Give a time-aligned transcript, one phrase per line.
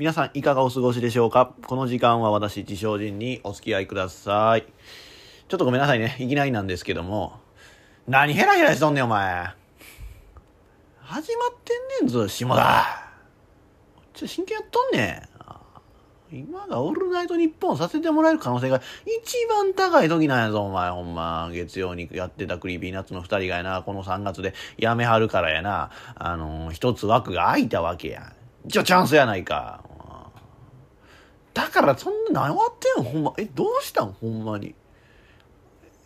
[0.00, 1.52] 皆さんいかがお過ごしでしょうか？
[1.66, 4.64] この時間は私、自称仁にお付き合いください。
[5.46, 6.16] ちょっとごめんなさいね。
[6.18, 7.38] いきなりなんですけども。
[8.08, 9.46] 何ヘラヘラしとんねん、お前。
[11.00, 13.12] 始まってんねんぞ、下田。
[14.14, 15.28] ちょ、真剣やっとんね
[16.32, 16.38] ん。
[16.38, 21.50] 今がオールナイトニッポンさせてもらえる可能性が一番高い時なんやぞ、お前、ほんま。
[21.52, 28.32] 月曜にやってたクリーピーナッツの二人がやな、この3月で辞めはるからやな、あのー、一つ枠が空いたわけや。
[28.64, 29.89] じゃチャンスやないか。
[31.54, 33.10] だからそんな何わってんの？
[33.10, 33.34] ほんま。
[33.38, 34.12] え、どうしたん？
[34.12, 34.74] ほんまに。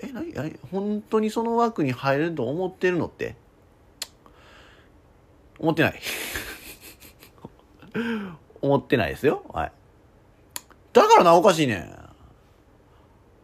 [0.00, 3.36] え、なに、本当にその枠に入れると思ってるのって？
[5.58, 6.00] 思ってない。
[8.60, 9.44] 思ってないですよ。
[9.52, 9.72] はい。
[10.92, 12.04] だからな、おかしいねん。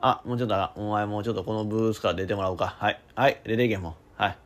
[0.00, 2.74] あ、もうちょっと、お前もうちょっとこのブースから出てもらおうか。
[2.78, 3.00] はい。
[3.14, 3.40] はい。
[3.44, 4.22] 出ていけもう。
[4.22, 4.38] はい。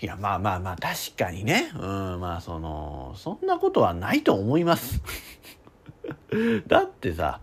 [0.04, 1.72] いや、まあまあまあ、確かにね。
[1.74, 5.00] うん、まあその、そんなことはないと思います。
[6.66, 7.40] だってさ、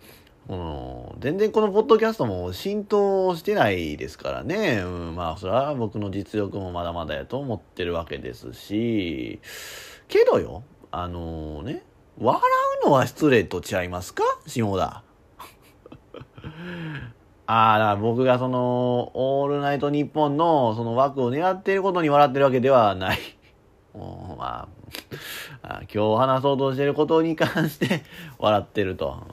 [0.47, 4.81] うん、全然このポッドキャストも浸透してないですからね。
[4.83, 9.39] うん、まあ、それは僕の実力もまだまだやと思ってるわけですし、
[10.07, 11.83] けどよ、あのー、ね、
[12.19, 12.39] 笑
[12.83, 14.23] うのは失礼とちゃいますか？
[14.45, 15.03] 下田。
[17.47, 23.19] ああ、だから僕がその、オールナイトニッポンのその枠を狙っていることに笑ってるわけではない。
[23.95, 24.67] もうま
[25.63, 28.03] あ、今日話そうとしてることに関して
[28.37, 29.23] 笑ってると。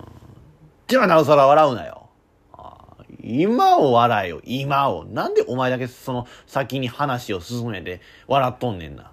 [0.87, 2.09] じゃあなおさら笑うなよ。
[3.25, 5.05] 今を笑えよ、今を。
[5.05, 9.11] なんでお前だけその先に話を進めて笑っとんねんな。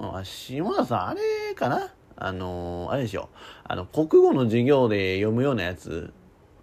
[0.00, 1.92] あ下田さん、あれかな？
[2.16, 3.28] あのー、あれでしょ。
[3.64, 6.12] あの、国語の授業で読むようなやつ、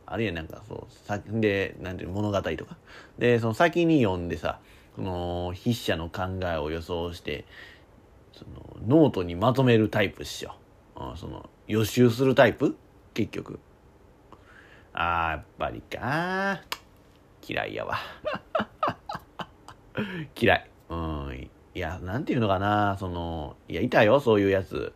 [0.06, 2.78] あるいはなんかそう、さで、なんていう物語とか。
[3.18, 4.60] で、その先に読んでさ、
[4.96, 7.46] その筆者の考えを予想して、
[8.40, 10.54] そのノートにまとめるタイプっしょ。
[11.18, 12.78] その予習するタイプ？
[13.14, 13.60] 結局。
[14.94, 16.62] あー、やっぱりか
[17.46, 17.98] 嫌いやわ。
[20.40, 20.70] 嫌い。
[20.90, 21.50] うん。
[21.76, 24.94] いや、なんていうのかな、その、いや、いたよ、そういうやつ。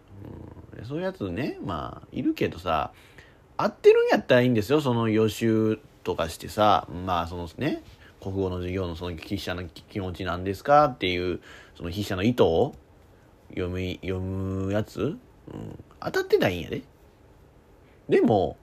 [0.77, 2.91] うん、そういうやつね、まあ、いるけどさ、
[3.57, 7.83] 合ってるんやったらいいんですよ、その予習とかしてさ、まあ、そのね、
[8.21, 10.85] 国語の授業のその筆者の気持ちなんですか？
[10.85, 11.41] っていう、
[11.75, 12.73] その筆者の意図を
[13.55, 15.17] 読む、読むやつ、うん、
[15.99, 16.81] 当たってないんやで。
[18.09, 18.57] でも、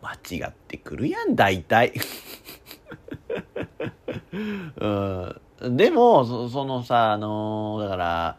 [0.00, 1.92] 間違ってくるやん、大体。
[4.80, 8.38] うん、でもそ、そのさ、あのー、だから、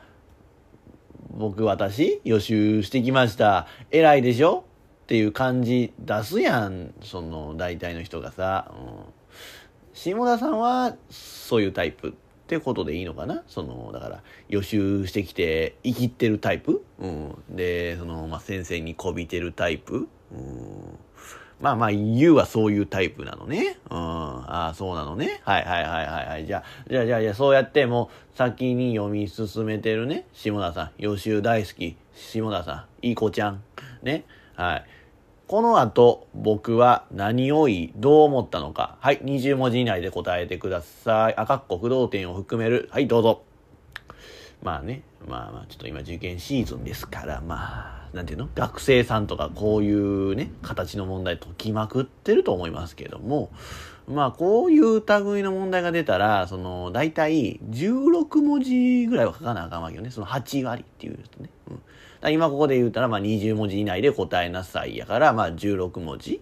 [1.31, 3.67] 僕、私、予習してきました。
[3.91, 4.63] 偉いでしょ？
[5.03, 8.71] っていう感じ出すやん、その、大体の人がさ。
[8.71, 9.13] うん、
[9.93, 12.15] 下田さんは、そういうタイプ
[12.49, 13.43] ってことでいいのかな？
[13.45, 16.83] その、だから、予習してきて、生きってるタイプ？
[16.97, 17.35] うん。
[17.51, 20.07] で、その、まあ、先生にこびてるタイプ？
[20.31, 20.97] うん。
[21.61, 23.77] まあまあ、言うはそういうタイプなのね。
[23.91, 23.97] うん。
[23.97, 25.41] ああ、そうなのね。
[25.43, 26.47] はいはいはいはいはい。
[26.47, 30.25] じゃあ、じゃあじゃあじゃあ、そうやってもう先に読み進めてるね。
[30.33, 30.91] 下田さん。
[30.97, 31.97] 予習大好き。
[32.15, 33.05] 下田さん。
[33.05, 33.61] いい子ちゃん。
[34.01, 34.25] ね。
[34.55, 34.85] はい。
[35.49, 38.97] この後、僕は何を言い、どう思ったのか。
[38.99, 39.17] はい。
[39.21, 41.35] 20文字以内で答えてください。
[41.37, 42.87] 赤っこ不動点を含める。
[42.91, 43.41] はい、どうぞ。
[44.61, 45.01] まあね。
[45.27, 48.09] まあまあ、ちょっと今受験シーズンですから、まあ。
[48.13, 48.49] なんていうの？
[48.53, 53.49] 学生さんとかこういうね、形の問題解きまくってると思いますけども、
[54.07, 60.11] まあこういう類の問題が出たら、その、大体16文字ぐらいは書かなあかんわけよね。
[60.11, 61.49] その8割っていうとね。
[61.71, 61.81] うん、
[62.27, 66.41] 今ここで言うたら、まあ20文字以内で答えなさいやから、まあ16文字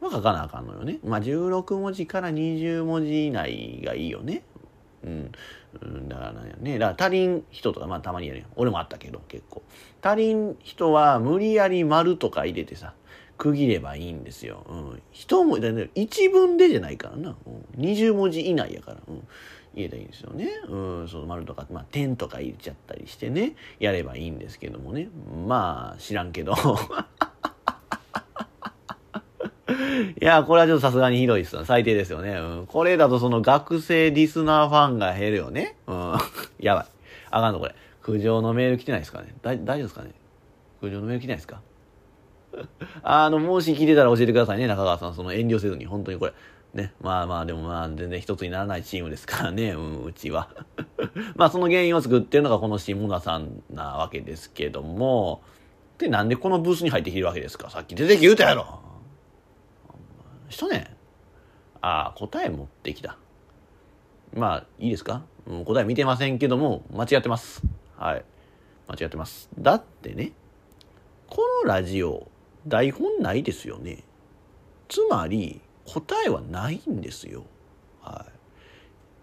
[0.00, 0.98] は書かなあかんのよね。
[1.04, 4.42] まあ16文字から20文字以内がいいよね。
[5.04, 5.32] うん。
[6.08, 8.46] だからね、だから足りん人とか、まあたまにやるよ。
[8.56, 9.62] 俺もあったけど、結構。
[10.02, 12.94] 足りん人は無理やり丸とか入れてさ、
[13.38, 14.64] 区切ればいいんですよ。
[14.68, 15.02] うん。
[15.12, 17.36] 一文字、一文でじゃないからな。
[17.46, 18.98] うん、20文字以内やから。
[19.08, 19.26] うん。
[19.74, 20.48] 入れたらいいんですよね。
[20.68, 25.08] うん、その丸とか、まあ点とか入れちゃったりしてね、やればいいんですけどもね。
[25.46, 26.54] まあ、知らんけど。
[30.20, 32.32] いや、これはちょっとさすがにひどいっす最低ですよね。
[32.32, 32.66] うん。
[32.66, 35.76] これだとその学生リスナーファンが減るよね。
[35.86, 36.14] うん。
[36.60, 36.86] やばい。
[37.30, 37.74] あかんのこれ。
[38.02, 40.10] 苦情のメール来てないですかね大丈夫ですかね
[40.80, 41.60] 苦情のメール来てないですか？
[43.02, 45.14] あの、もし聞いてたら教えてくださいね、中川さん。
[45.14, 46.32] その遠慮せずに、本当にこれ。
[46.74, 46.94] ね。
[47.00, 50.48] まあまあ、でもまあ、全然一つにならないチームですからね、 うん、うちは。
[51.36, 55.42] まあ、その原因を作ってるのがこの下田さんなわけですけども、
[55.98, 57.70] で、なんでこのブースに入ってきてるわけですか？
[57.70, 58.80] さっき出てき言うたやろ
[60.48, 60.96] 人ね。
[61.80, 63.16] ああ、答え持ってきた。
[64.34, 67.62] まあ、いいですか、うん、答え見てませんけども、間違ってます。
[67.96, 68.24] はい。
[68.88, 69.48] 間違ってます。
[69.58, 70.32] だってね、
[71.28, 72.28] このラジオ、
[72.66, 74.04] 台本ないですよね。
[74.88, 75.60] つまり、
[75.92, 77.44] 答えはないんですよ。
[78.00, 78.26] は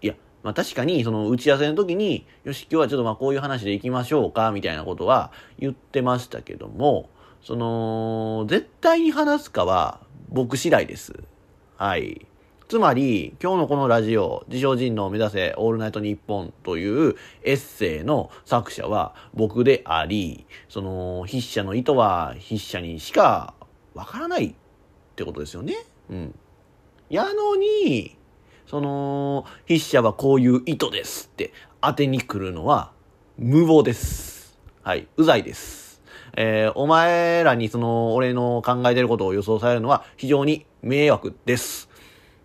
[0.02, 0.06] い。
[0.06, 7.10] いや、まあ確かに、その打ち合わせの時に、よし、今日はちょっとまあこういう話でいきましょうか、みたいなことは言ってましたけども、
[7.42, 11.24] その、絶対に話すかは僕次第です。
[11.76, 12.26] はい。
[12.68, 23.54] つまり、今日のこのラジオ、自称人の目指せオールナイトニッポンというエッセイの作者は僕であり、その筆者の意図は筆者にしか
[23.92, 24.54] わからないっ
[25.16, 25.74] てことですよね。
[26.10, 26.34] うん。
[27.10, 28.16] やのに、
[28.66, 32.92] その、筆者はこういう意図ですって当てに来るのは
[33.36, 34.56] 無謀です。
[34.84, 35.08] はい。
[35.16, 36.00] うざいです。
[36.36, 41.88] えーお前らにその、俺の考えてることを予想されるのは非常に迷惑です。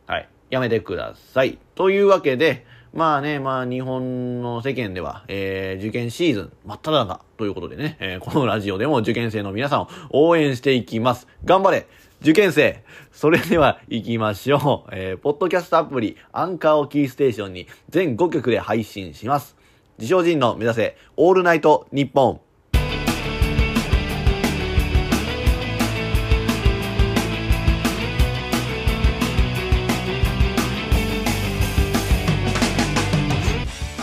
[0.08, 0.28] はい。
[0.50, 1.60] やめてください。
[1.76, 11.28] というわけで、まあね、まあ日本の世間では、えー受験シーズン真っ只中ということでね、えーこのラジオでも受験生の皆さんを応援していきます。
[11.44, 11.88] 頑張れ
[12.22, 14.90] 受験生それでは行きましょう。
[14.92, 19.56] えーポッドキャストアプリ、アンカーをキーステーションに全5曲で配信します。
[19.98, 22.42] 自称人の目指せ、オールナイトニッポン。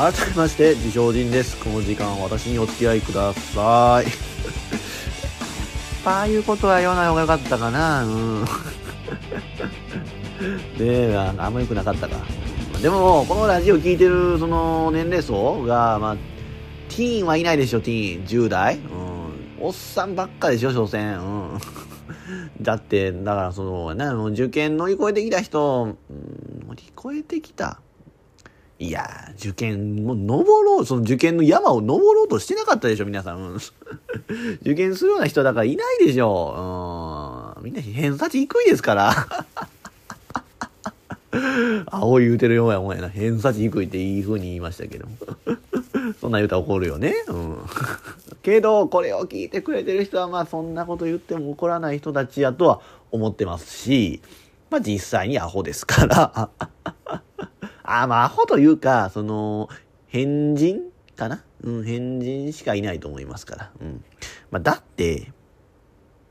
[0.02, 4.31] 改めまして自称人ですこの時間私にお付き合いください
[6.04, 8.04] ああいうことは言わない方がよかったかな。
[8.04, 8.44] うん。
[10.76, 12.16] でああんま良くなかったか。
[12.82, 16.16] でもこのラジオ聞いてるその年齢層がまあ
[16.88, 18.24] ティーンはいないでしょティーン。
[18.24, 18.82] 10代うん。
[19.64, 21.20] おっさんばっかでしょ所詮。
[21.20, 21.60] うん。
[22.60, 27.80] だってだからそのなもう受験乗り越えてきた人、うん、乗り越えてきた。
[28.82, 33.38] いや、受験、もう登ろう、その受験の山を登ろうとしてなかったでしょ、皆さん。
[33.38, 33.56] う ん
[34.62, 37.54] 受験するような人だからいないでしょ。
[37.58, 37.64] うん。
[37.64, 39.14] みんな偏差値低いですから。
[41.86, 43.08] 青い言うてるようやもんやな。
[43.08, 45.06] 偏差値低いっていい風に言いましたけど。
[46.20, 47.14] そんな言うたら怒るよね。
[47.28, 47.58] うん。
[48.42, 52.80] けど、これを聞いてくれてる人は、まあそんなこと言っても怒らない人たちやとは
[53.12, 54.20] 思ってますし、
[54.70, 56.50] まあ実際にアホですから。
[57.84, 59.68] あ、まあ、アホというか、その、
[60.06, 61.44] 変人かな？
[61.62, 63.70] うん、変人しかいないと思いますから。
[63.80, 64.04] うん。
[64.50, 65.32] まあ、だって、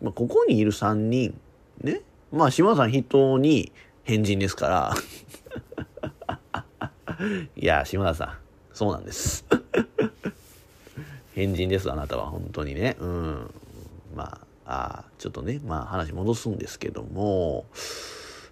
[0.01, 1.39] まあ、ここにいる3人、
[1.81, 2.01] ね？
[2.31, 3.71] まあ、島田さん筆頭に
[4.03, 4.94] 変人ですから。
[7.56, 8.38] いや、島田さん、
[8.74, 9.45] そうなんです。
[11.33, 12.97] 変人です、あなたは、本当にね。
[13.00, 13.54] うん。
[14.15, 14.68] まあ、
[15.04, 17.65] あちょっとね、まあ、話戻すんですけども、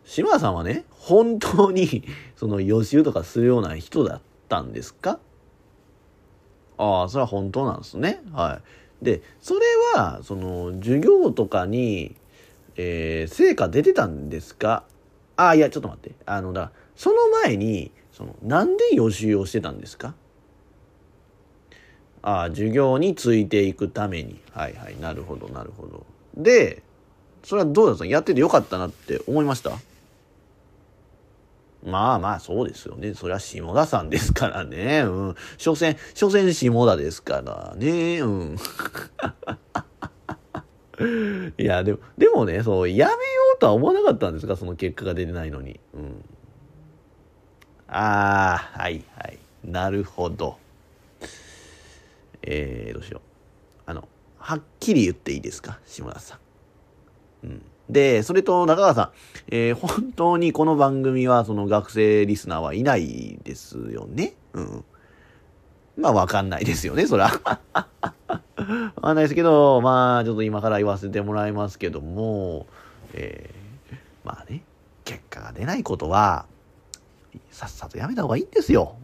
[0.09, 2.03] 島田さんはね、本当に、
[2.35, 5.19] その予習とかするような人だったんですか？
[6.79, 8.23] ああ、それは本当なんですね。
[8.33, 8.59] は
[9.01, 9.05] い。
[9.05, 9.61] で、それ
[9.93, 12.15] は、その、授業とかに、
[12.75, 14.83] えー成果出てたんですか？
[15.37, 16.15] ああ、いや、ちょっと待って。
[16.25, 20.15] あの、だからその前に、その、なんで予習をしてたんですか？
[22.23, 24.39] ああ、授業についていくために。
[24.53, 26.03] はいはい、なるほど、なるほど。
[26.35, 26.81] で、
[27.43, 29.71] それはどうだったやっててよかったなって思いました？
[31.85, 33.13] まあまあ、そうですよね。
[33.13, 35.01] それは下田さんですからね。
[35.01, 35.35] うん。
[35.57, 38.19] 所詮、所詮下田ですからね。
[38.19, 38.57] うん。
[41.57, 43.17] いや、でも、でもね、そう、やめよ
[43.55, 44.57] うとは思わなかったんですか？
[44.57, 45.79] その結果が出てないのに。
[45.93, 46.25] うん。
[47.87, 49.39] ああ、はいはい。
[49.63, 50.57] なるほど。
[52.41, 53.21] えー、どうしよう。
[53.85, 54.07] あの、
[54.37, 55.79] はっきり言っていいですか？
[55.85, 56.35] 下田さ
[57.43, 57.47] ん。
[57.47, 57.61] うん。
[57.89, 59.11] で、それと中川さん、
[59.47, 64.35] えー本当にこの番組はその学生リスナーはいないですよね？
[64.53, 64.85] うん。
[65.97, 67.31] まあわかんないですよね、そら。
[67.43, 67.59] わ
[69.01, 72.67] かんないですけど、まあちょっと今から言わせてもらいますけども、
[73.13, 74.63] えーまあね、
[75.03, 76.45] 結果が出ないことは、
[77.49, 78.95] さっさとやめた方がいいんですよ。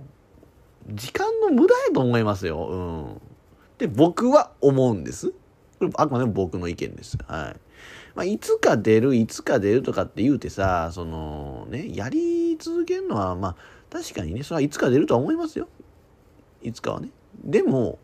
[0.93, 2.67] 時間の無駄やと思いますよ。
[2.67, 2.75] う
[3.15, 3.21] ん。
[3.79, 5.31] で、僕は思うんです。
[5.79, 7.17] これあくまでも僕の意見です。
[7.27, 7.64] はい。
[8.15, 13.55] まあ、いつか出る、いつか出るとかって言うてさ、その、ね、やり続けるのは、まあ、
[13.89, 15.67] 確かにね、それはいつか出るとは思いますよ。
[16.61, 17.09] いつかはね。
[17.43, 17.99] でも、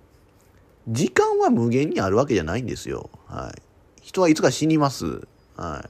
[0.88, 3.10] 時間は無限にあるわけじゃないんですよ。
[3.27, 3.62] はい。
[4.01, 5.06] 人はいつか死にます。
[5.56, 5.89] はい。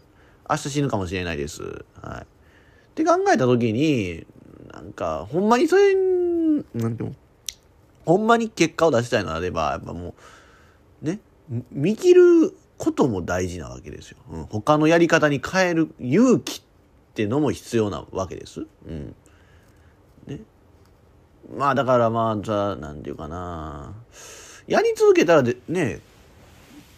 [0.50, 1.64] 明日死ぬかもしれないです。
[2.02, 2.22] はい。
[2.22, 2.26] っ
[2.94, 4.26] て考えたときに、
[4.72, 7.16] なんか、ほんまにそれ、なんていうの？
[8.06, 10.14] ほんまに結果を出したいのであれば、やっぱも
[11.02, 11.20] う、ね、
[11.72, 14.18] 見切ることも大事なわけですよ。
[14.32, 16.62] うん、他のやり方に変える勇気っ
[17.14, 18.66] てのも必要なわけです。
[18.88, 19.16] うん。
[20.26, 20.40] ね。
[21.56, 23.94] まあだからまあ、じゃあ、なんていうかな。
[24.66, 26.00] やり続けたらでね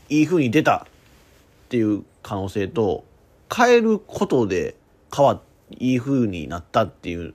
[0.07, 0.85] いい風に出た
[1.65, 3.03] っていう可能性と
[3.53, 4.75] 変えることで
[5.13, 5.41] 変わ
[5.79, 7.33] いい風になったっていう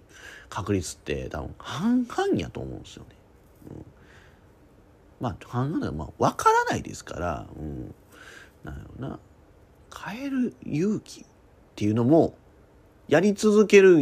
[0.48, 3.08] 確率って多分半々やと思うんですよね。
[3.72, 3.84] うん、
[5.20, 7.94] まあ半々だまあ分からないですから、うん、
[8.64, 9.18] なんやろな。
[10.06, 11.24] 変える勇気っ
[11.76, 12.34] ていうのも
[13.08, 13.96] やり続ける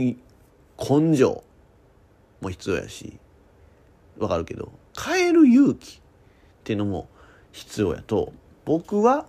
[0.79, 1.43] 根性
[2.41, 3.19] も必要やし。
[4.19, 4.73] わかるけど。
[4.99, 6.01] 変える勇気っ
[6.65, 7.09] ていうのも
[7.53, 8.33] 必要やと
[8.65, 9.27] 僕は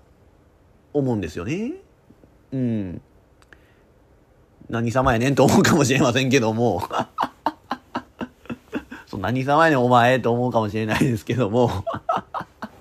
[0.93, 1.73] 思うんですよね。
[2.51, 3.01] うん。
[4.69, 6.81] 何様やねんと思うかもしれませんけども。
[9.05, 11.85] そう何様やねんお前と思うかもしれないですけども。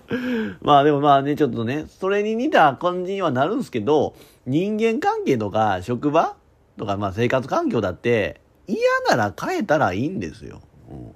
[0.61, 4.15] まあでもまあね、ちょっとね、それに似た感じにはなるんですけど、
[4.47, 6.37] 人間関係とか職場
[6.77, 10.61] とかまあ生活環境だって嫌なら変えたらいいんですよ。
[10.91, 11.13] うん、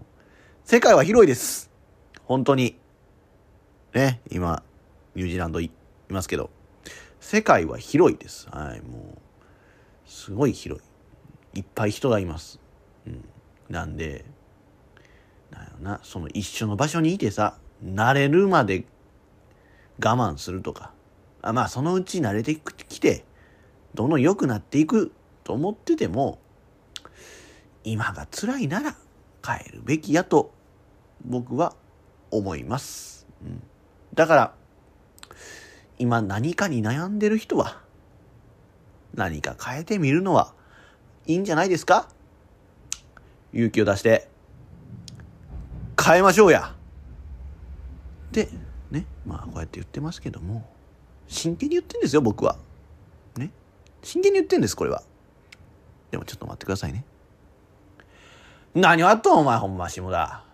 [0.64, 1.70] 世界は広いです。
[2.24, 2.76] 本当に。
[3.92, 4.62] ね、今、
[5.16, 5.70] ニュージーランドい
[6.08, 6.50] ますけど、
[7.20, 8.48] 世界は広いです。
[8.50, 9.18] はい、もう、
[10.06, 10.80] すごい広
[11.54, 11.58] い。
[11.58, 12.60] いっぱい人がいます。
[13.06, 13.24] うん。
[13.68, 14.24] なんで、
[15.50, 18.84] なんやろな、その一緒の場所にいてさ、慣れるまで
[20.02, 20.92] 我慢するとか、
[21.42, 23.24] あまあそのうち慣れてきて、
[23.94, 25.12] どんどん良くなっていく
[25.44, 26.38] と思ってても、
[27.82, 28.94] 今が辛いなら
[29.46, 30.52] 変えるべきやと
[31.24, 31.74] 僕は
[32.30, 33.26] 思います。
[33.42, 33.62] うん、
[34.14, 34.54] だから、
[35.98, 37.80] 今何かに悩んでる人は、
[39.14, 40.54] 何か変えてみるのは
[41.26, 42.08] いいんじゃないですか？
[43.52, 44.28] 勇気を出して、
[46.02, 46.74] 変えましょうや。
[48.32, 48.48] で、
[48.90, 50.68] ね、まあこうやって言ってますけども、
[51.26, 52.56] 真剣に言ってんですよ、僕は。
[53.36, 53.50] ね。
[54.02, 55.02] 真剣に言ってんです、これは。
[56.10, 57.04] でもちょっと待ってくださいね。
[58.74, 60.44] 何をやっとん、お前、ほんま、下田。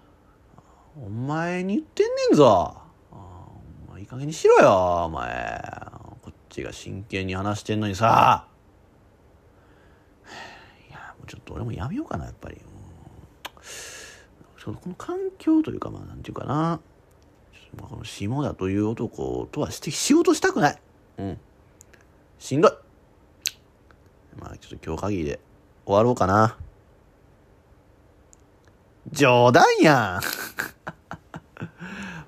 [0.97, 2.77] お前に言ってんねんぞ。
[3.11, 5.63] お前、いい加減にしろよ、お前。
[6.23, 8.47] こっちが真剣に話してんのにさ。
[10.89, 12.61] いや、もうちょっと俺もやめようかな、やっぱり。
[14.65, 16.81] この環境というか、まあ、なんていうかな。
[17.75, 20.79] まあ、この下田という男とはして仕事したくない。
[21.19, 21.39] うん。
[22.39, 22.73] しんどい。
[24.39, 25.41] まあちょっと今日限りで
[25.85, 26.57] 終わろうかな。
[29.13, 30.23] 冗談やん。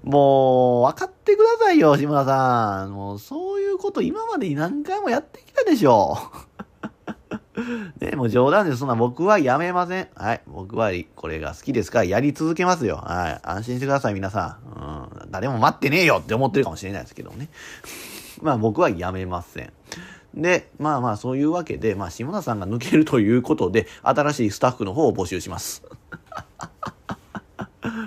[0.08, 2.94] もう、分かってくださいよ、志村さん。
[2.94, 6.16] もう、そういうこと今までに何回もやってきたでしょ。
[8.00, 8.78] ね、もう冗談です。
[8.78, 10.08] そんな僕はやめません。
[10.14, 10.42] はい。
[10.46, 12.96] 僕はこれが好きですからやり続けますよ。
[12.96, 13.40] はい。
[13.42, 14.80] 安心してください、皆さん。
[14.80, 14.87] うん。
[15.30, 17.48] 誰も待ってねえよって思ってるかもしれないですけどね。
[18.42, 19.72] まあ僕はやめません。
[20.34, 25.82] で、まあまあそういうわけで、まあ下田さんが抜けるということで、新しいスタッフの方を募集します。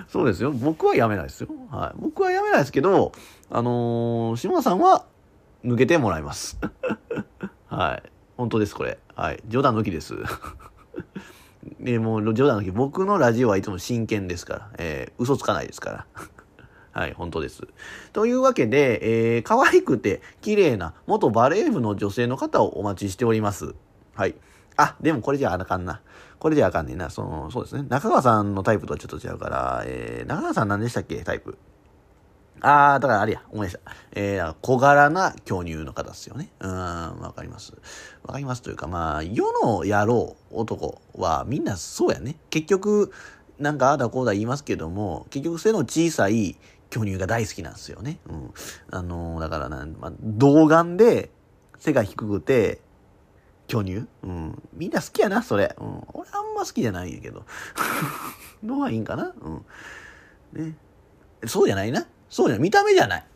[0.08, 0.52] そうですよ。
[0.52, 1.48] 僕は辞めないですよ。
[1.70, 2.00] はい。
[2.00, 3.12] 僕は辞めないですけど、
[3.50, 5.04] あのー、下田さんは
[5.64, 6.58] 抜けてもらいます。
[7.68, 8.02] はい。
[8.36, 8.98] 本当です、これ。
[9.14, 9.42] はい。
[9.48, 10.14] 冗談抜きです。
[11.80, 12.70] で、もう冗談抜き。
[12.70, 14.70] 僕のラジオはいつも真剣ですから。
[14.78, 16.06] えー、嘘つかないですから。
[16.92, 17.62] はい、本当です。
[18.12, 23.74] というわけで、えー、可愛くて綺麗な元バレー部の女性の方をお待ちしております。
[24.14, 24.34] はい。
[24.76, 26.02] あ、でもこれじゃあかんな。
[26.38, 27.08] これじゃあかんねんな。
[27.08, 27.84] その、そうですね。
[27.88, 31.22] 中川さんのタイプとはちょっと違うから、えー、中川さん何でしたっけ？
[31.24, 31.56] タイプ。
[32.60, 33.92] あー、だからあれや、思い出した。
[34.12, 36.50] えー、小柄な巨乳の方ですよね。
[36.60, 36.68] うー
[37.16, 37.72] ん、わかります。
[38.22, 42.36] わかりますというか、まあ、世の野郎男はみんなそうやね。
[42.50, 43.12] 結局、
[43.58, 46.56] なんかああだこうだ言いますけども、結局背の小さい
[46.92, 48.18] 巨乳が大好きなんですよね。
[48.28, 48.54] うん。
[48.90, 51.30] あのー、だからな、まあ、童顔で
[51.78, 52.82] 背が低くて、
[53.66, 54.62] 巨乳うん。
[54.74, 55.74] みんな好きやな、それ。
[55.80, 56.02] うん。
[56.12, 57.46] 俺あんま好きじゃないんやけど。
[58.62, 59.32] のはいいんかな？
[59.40, 59.64] うん。
[60.52, 60.76] ね。
[61.46, 62.06] そうじゃないな？
[62.28, 63.26] そうじゃ見た目じゃない。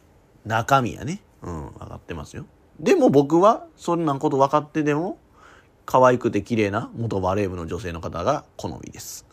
[0.45, 1.23] 中身やね。
[1.41, 2.45] うん、分かってますよ。
[2.79, 5.19] でも僕は、そんなこと分かってでも、
[5.87, 9.25] 可愛くて綺麗な元バレー部の女性の方が好みです。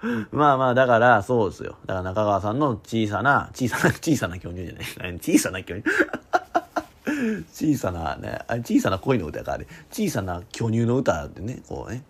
[0.30, 1.76] まあまあ、だから、そうですよ。
[1.86, 5.14] だから中川さんの小さな、小さな、 小さな巨乳じゃない。
[5.14, 5.84] 小さな巨乳？
[7.50, 9.66] 小さなね、小さな恋の歌か、あれ。
[9.90, 12.04] 小さな巨乳の歌ってね、こうね。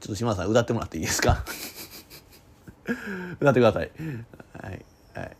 [0.00, 1.44] ちょっと島田さん歌ってもらっていいですか？
[3.40, 3.90] 歌ってください。
[4.62, 4.84] はい。
[5.14, 5.36] はい。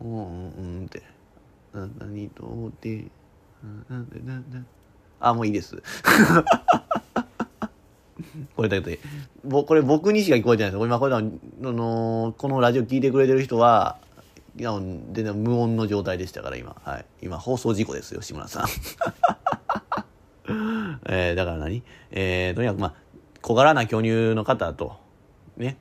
[0.00, 1.02] うんうんうんって。
[1.74, 3.04] 何とって、
[3.88, 4.58] なんで、なんで、
[5.20, 5.82] あ、もういいです。
[8.56, 9.00] これだけで、
[9.44, 10.84] ぼこれ僕にしか聞こえてないです。
[10.84, 11.22] 今これあ
[11.60, 13.98] の、このラジオ聞いてくれてる人は、
[14.56, 16.76] いや、全然無音の状態でしたから、今。
[16.84, 17.04] はい。
[17.22, 18.66] 今、放送事故ですよ、志村さん。
[21.06, 21.82] えー、だから何？
[22.12, 22.94] えー、とにかく、まあ、
[23.42, 24.96] 小柄な巨乳の方と、
[25.56, 25.76] ね、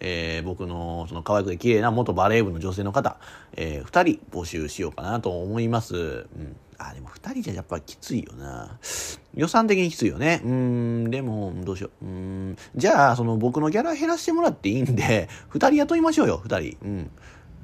[0.00, 3.16] えー、僕のその可愛くて綺麗な元バレー部の女性の方、
[3.54, 5.96] えー、2人募集しようかなと思います。
[5.96, 5.98] う
[6.38, 6.56] ん。
[6.78, 8.78] あ、でも2人じゃやっぱきついよな。
[9.34, 10.40] 予算的にきついよね。
[10.44, 12.04] うん、でも、どうしよう。
[12.04, 16.76] うん、じゃあ、その僕のギャラ減らしてもらっていいんで、 2人雇いましょうよ、2人。
[16.82, 17.10] うん。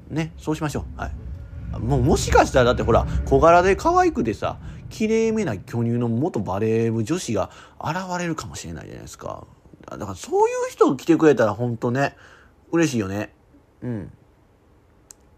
[0.09, 0.99] ね、そうしましょう。
[0.99, 1.79] はい。
[1.79, 4.57] もうもしかしたらだってほら、小柄で可愛くてさ、
[4.89, 9.47] 綺麗めな巨乳の元バレー部女子が現れるかもしれないじゃないですか。
[9.89, 12.15] だからそういう人来てくれたら本当ね、
[12.71, 13.33] 嬉しいよね。
[13.81, 14.11] うん。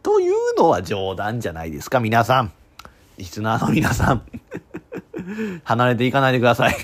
[0.04, 2.52] というのは冗談じゃないですか、皆さん。
[3.18, 4.22] リスナーの皆さん。
[5.64, 6.76] 離れていかないでください。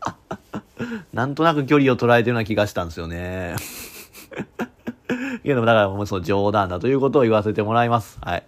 [1.12, 3.56] なんとなく距離を捉えてるような気がしたんですよね。
[5.42, 8.18] けども、だからもうそう冗談だということを言わせてもらいます。
[8.20, 8.44] はい。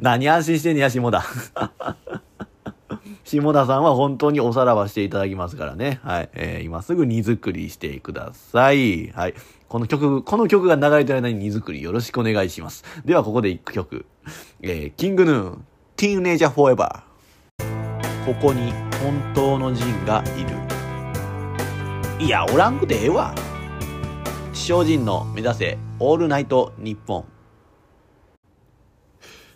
[0.00, 1.22] 何安心してんねや、下田。
[3.24, 6.00] 下田さんは本当におさらばしていただきますからね。
[6.02, 6.30] はい。
[6.32, 9.08] えー、今すぐ荷造りしてください。
[9.08, 9.34] はい。
[9.68, 12.84] この曲、この曲が流れてる間に荷造りよろしくお願いします。
[13.04, 14.06] では、ここで一曲。
[14.60, 18.26] えー、キングヌーン、ティーンネイジャーフォーエバー。
[18.26, 20.42] ここに本当のジンがい
[22.18, 22.24] る。
[22.26, 23.32] いや、おらんくてええわ。
[24.52, 27.24] 地人の目指せ、オールナイト日本。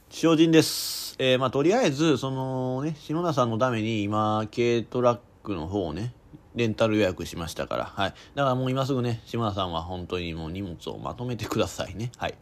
[0.09, 1.16] 地人です。
[1.18, 6.14] えー、まあ、とりあえず、そのね、篠田さんのために今、軽トラックの方をね、
[6.54, 8.14] レンタル予約しましたから、はい。
[8.37, 12.12] だからもう今すぐね、島田さんは本当にもう荷物をまとめてくださいね。
[12.18, 12.35] はい。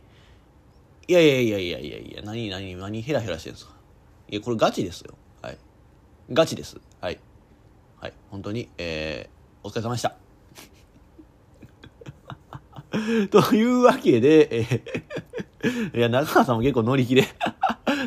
[1.11, 3.73] いやいやいやいやいやいや、何、何、何ヘラヘラしてるんですか？
[4.29, 5.15] いや、これガチですよ。
[5.43, 5.59] はい。
[6.33, 6.77] ガチです。
[7.01, 7.19] はい。
[8.01, 8.13] はい。
[8.31, 10.15] 本当に、えー、お疲れ様でした。
[13.31, 17.25] というわけで、えー、いや、中川さんも結構乗り気で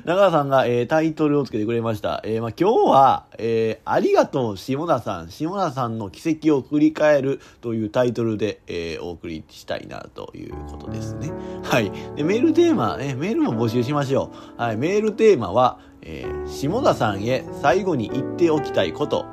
[0.06, 2.22] 中川さんが、えー、タイトルをつけてくれました。
[2.26, 11.32] えー、まあ、今日は、えー、ありがとう下田さん、下田さんの奇跡を振り返るというタイトルで、えお送りしたいなということですね。
[11.64, 11.90] はい。
[12.16, 14.62] で、メールテーマ、ね、メールも募集しましょう。
[14.62, 14.78] はい。
[14.78, 19.26] メールテーマは、え下田さんへ最後に言っておきたいこと。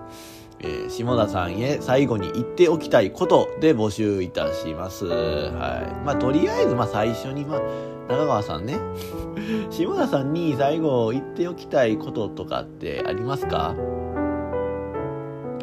[0.62, 5.06] えー、下田さんへ最後に言っておきたいことで募集いたします。
[5.06, 6.04] はい。
[6.04, 7.60] まあ、とりあえず、まあ、最初に、まあ、
[8.10, 8.78] 中川さんね、
[9.70, 13.74] 下田さんに最後言っておきたいこととかってありますか？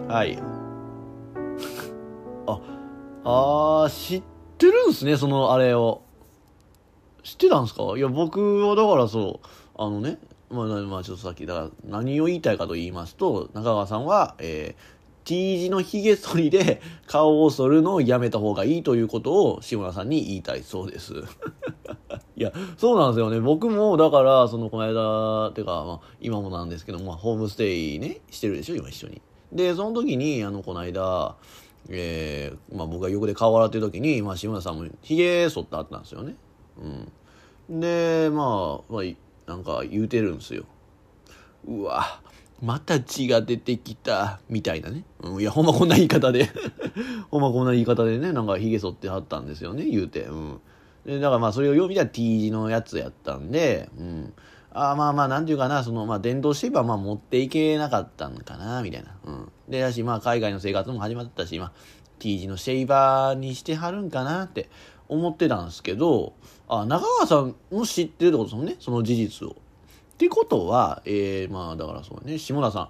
[0.07, 0.39] はい。
[2.47, 2.59] あ、
[3.25, 4.23] あー、知っ
[4.57, 6.01] てるんすね、そのあれを。
[7.23, 7.83] 知ってたんすか？
[7.97, 10.17] いや、僕はだからそう、あのね、
[10.49, 14.81] まあ、まあ、ちょっとさっき、だから何を言いたいかと言いますと、中川さんは、えー、
[15.27, 21.15] T 字の髭剃りで顔を剃るのをやめた方がいいということを志村さんに言いたいそうです。
[22.37, 23.41] いや、そうなんですよね。
[23.41, 29.21] 僕も、だから、その、この間、てか、まあ、今もなんですけど、まあ、ホームステイね、してるでしょ、今一緒に。
[29.51, 31.35] で、その時に、あの、この間、
[31.89, 36.37] えー、まあ、僕が横で顔洗ってる時に、まあ、志村さんも髭剃ってあったんですよね。
[37.69, 37.81] うん。
[37.81, 40.63] で、まあ、まあ、なんか言うてるんですよ。
[41.67, 42.21] うわ、
[42.61, 45.03] また血が出てきた、みたいなね。
[45.21, 46.49] うん、いや、ほんまこんな言い方で
[47.29, 50.23] ほんまこんな言い方でね、なんか髭剃ってはったんですよね、言うて。
[50.23, 50.61] うん。
[51.05, 54.33] で、だからまあそれを読みたら T 字のやつやったんで、うん。
[54.71, 59.15] あまあまあ、なんていうかな、その、まあ、電動シェイバーまあ持っていけなかったんかな、みたいな。
[59.25, 59.51] うん。
[59.69, 61.71] で、だし、まあ、海外の生活も始まったし、まあ、
[62.19, 64.69] T 字のシェイバーにしてはるんかなって
[65.07, 66.33] 思ってたんですけど、
[66.67, 69.55] あ、中川さんも知ってるってことですもんね、その事実を。
[70.17, 72.89] ってことは、えー、まあだからそうね、下田さ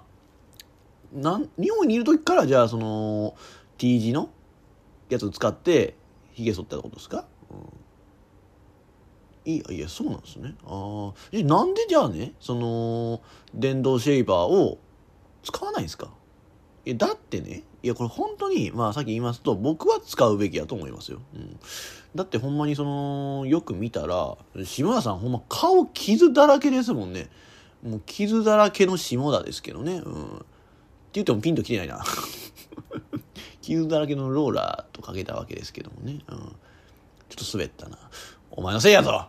[1.14, 1.20] ん。
[1.20, 3.34] なん、日本にいる時からじゃあその
[3.76, 4.30] T 字の
[5.10, 5.94] やつを使って
[6.32, 7.26] 髭剃ったことですか、
[9.44, 10.54] うん、いやいや、そうなんですね。
[10.64, 11.36] ああ。
[11.42, 13.20] なんでじゃあね、その、
[13.54, 14.78] 電動シェイバーを
[15.42, 16.10] 使わないんですか？
[16.88, 21.20] え、だってね、いや、これ本当に、まあさっき言いますと、僕は使うべきやと思いますよ。
[21.34, 21.60] うん。
[22.14, 27.28] だってほんまにその、よく見たら、下田さんほんま顔傷だらけですもんね。
[27.82, 29.96] もう傷だらけの下田ですけどね。
[29.96, 30.24] うん。
[30.24, 30.44] って
[31.12, 32.02] 言ってもピンときてないな。
[33.60, 36.20] 傷だらけのローラーとかけたわけですけどもね。
[36.28, 36.38] うん。
[37.28, 37.98] ちょっと滑ったな。
[38.50, 39.28] お前のせいやぞ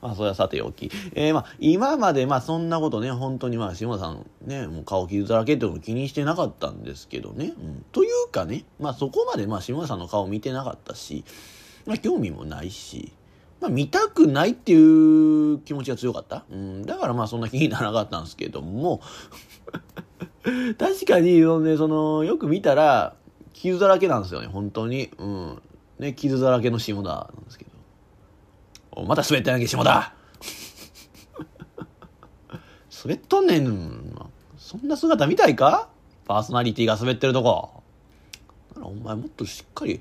[0.00, 0.90] ま あ、それはさておき。
[1.14, 7.54] えー、まあ、今まで、まあ、そんなことね、本当にまあ、島さんね、もう顔傷だらけってこと気にしてなかったんですけどね。
[7.58, 7.84] うん。
[7.92, 11.24] というかね、まあ、そこまで、まあ、島さんの顔見てなかったし、
[11.86, 13.12] まあ、興味もないし、
[13.60, 16.44] まあ、見たくないっていう気持ちが強かった。
[16.50, 16.84] うん。
[16.84, 19.00] だからまあ、そんな気にならなかったんですけども、
[20.78, 23.14] 確かに、ね、その、よく見たら、
[23.52, 25.10] 傷だらけなんですよね、本当に。
[25.18, 25.62] うん。
[25.98, 27.70] ね、傷だらけの下田なんですけど。
[29.06, 30.14] また滑って なきゃ下田
[33.04, 34.14] 滑っとんねん。
[34.56, 35.88] そんな姿見たいか？
[36.24, 37.82] パーソナリティが滑ってるとこ。
[38.80, 40.00] お前もっとしっかり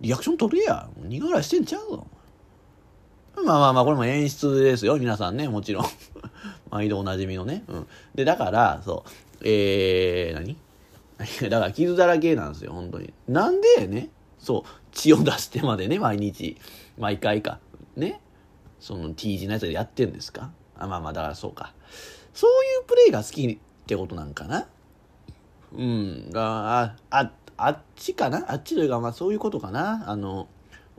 [0.00, 0.88] リアクション取れや。
[1.02, 2.06] 苦笑いしてんちゃうぞ。
[3.36, 4.98] まあまあまあこれも演出ですよ。
[4.98, 5.84] 皆さんねもちろん。
[6.70, 7.64] 毎度おなじみのね。
[7.68, 7.86] うん。
[8.14, 9.10] でだからそう。
[9.42, 10.56] えー、何？
[11.48, 13.14] だから傷だらけなんですよ本当に。
[13.28, 16.58] なんでねそう血を出してまでね毎日。
[16.98, 17.60] 毎回か。
[17.96, 18.20] ね
[18.78, 20.50] その T 字のやつでやってんですか？
[20.78, 21.74] あまあまあだからそうか。
[22.34, 24.68] そういうプレイが好きってことなんかな？
[25.72, 28.44] うんあああっちかな？
[28.52, 30.04] あっちというかまあそういうことかな？
[30.10, 30.48] あの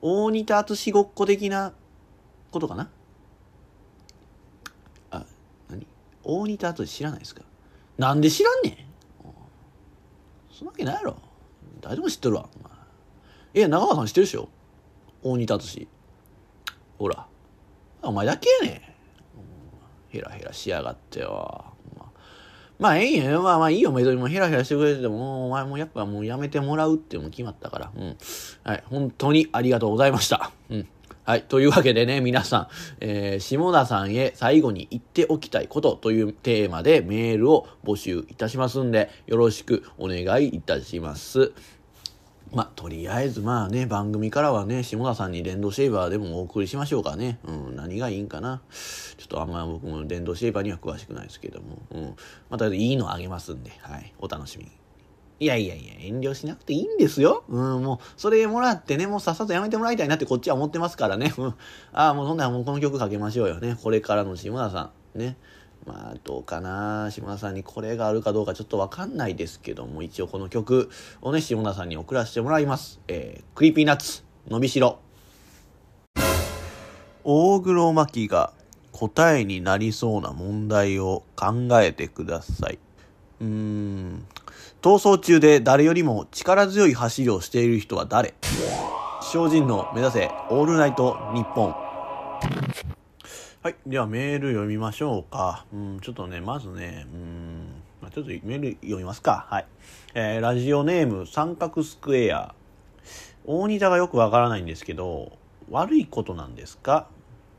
[0.02, 1.74] 大仁田淳ごっこ的な
[2.52, 2.90] ことかな？
[5.12, 5.26] あ
[5.70, 5.86] 何？
[6.24, 7.44] 大仁田淳知らないですか？
[7.98, 8.76] なんで知らんねん？
[10.52, 11.18] そんなわけないやろ。
[11.82, 12.50] 誰でも知ってるわ。
[12.60, 12.74] お前。
[13.54, 14.50] いや長川さん知ってるでしょ？
[15.22, 15.88] 大仁田淳
[16.98, 17.28] ほら
[18.02, 18.82] お前だけやねん
[20.10, 21.74] ヘラヘラしやがってよ
[22.80, 27.92] まあ、ええんやまあまあいいよ、メドリもヘラヘラしてくれてても、お前もやっぱもうやめてもらうっても決まったから。
[27.96, 28.18] うん。
[28.64, 28.84] はい。
[28.86, 30.52] 本当にありがとうございました。
[30.70, 30.88] うん。
[31.24, 31.44] はい。
[31.44, 32.68] というわけでね、皆さん、
[33.00, 41.54] えー、下田さんへ最後に言っておきたいことというテーマでメールを募集いたしますんで、よろしくお願いいたします。
[42.52, 47.40] まあ、とりあえずまあね、番組からはね、下田さんに電動シェーバーでもお送りしましょうかね。
[47.46, 48.62] うん、何がいいんかな。
[49.18, 51.80] ちょっとあんま僕も電動シェーバーには詳しくないですけども。
[51.92, 52.16] うん。
[52.50, 54.14] またいいのあげますんで、はい。
[54.20, 54.72] お楽しみに。
[55.40, 57.44] いやいやいや、遠慮しなくていいんですよ。
[57.48, 61.34] うん、もう、それもらってね、もうさっさとやめてもらいたいなってこっちは思ってますからね。
[61.38, 61.56] うん。
[61.94, 63.78] ああ、もうそんならもうこの曲かけましょうよね。
[63.82, 65.20] これからの下田さん。
[65.20, 65.38] ね。
[65.88, 70.90] まあどうかな下田さんにこれがあるかどうかちょっとわかんないですけども一応この曲
[71.22, 75.00] をね下田さんに送らせてもらいます、えー、クリーピーナッツ伸びしろ。
[77.24, 78.52] 大黒摩季が
[78.92, 82.80] 答えになりそうな問題を考えてください。
[83.42, 84.26] うーん
[84.82, 88.34] 逃走中で誰よりも力強い走りをしている人は誰？
[89.22, 91.87] 精進の目指せオールナイトニッポン。
[93.68, 93.76] はい。
[93.86, 95.66] ではメール読みましょうか。
[95.74, 99.46] うん、ちょっとね、まずね、うんま、ちょっとメール読みますか。
[99.50, 99.66] はい。
[100.14, 102.56] えー、ラジオネーム三角スクエア。
[103.46, 105.34] 大仁田がよくわからないんですけど、
[105.70, 107.10] 悪いことなんですか？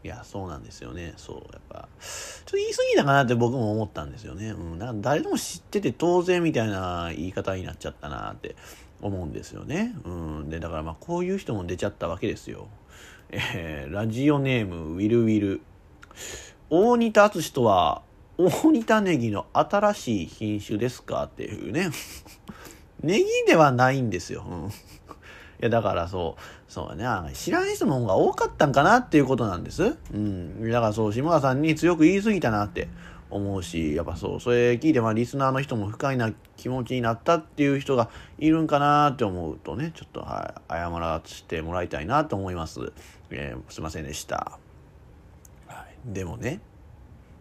[0.02, 1.12] いや、そうなんですよね。
[1.18, 4.52] そう、やっぱ、ちょっと言い過ぎたかなって僕も思ったんですよね。
[4.52, 8.56] うん、なんか誰でも知ってて当然みたいな言い方になっちゃったなって
[9.02, 9.94] 思うんですよね。
[10.06, 12.68] うん、で、だからまあこういう人も出ちゃったわけですよ。
[13.30, 15.60] えー、ラジオネームウィルウィル。
[16.70, 18.02] 大仁田淳とは
[18.36, 21.24] 大仁田ネギの新しい品種ですか？
[21.24, 21.90] っていうね。
[23.02, 24.70] ネギではないんですよ、うん、い
[25.60, 27.04] やだからそうそうね。
[27.34, 29.96] 知らん人の方が多かったんかなっていうことなんです。
[30.12, 30.68] うん。
[30.70, 32.88] だからそう下田さんに強く言い過ぎたなって
[33.30, 42.92] 思うしやっぱそうそれ聞いてまあリスナーの人も不快な気持ちになったっていう人がいるんかなって思うとねちょっとはい謝らせてもらいたいなと思います、
[43.30, 44.58] えー、すいませんでした。
[46.04, 46.60] でもね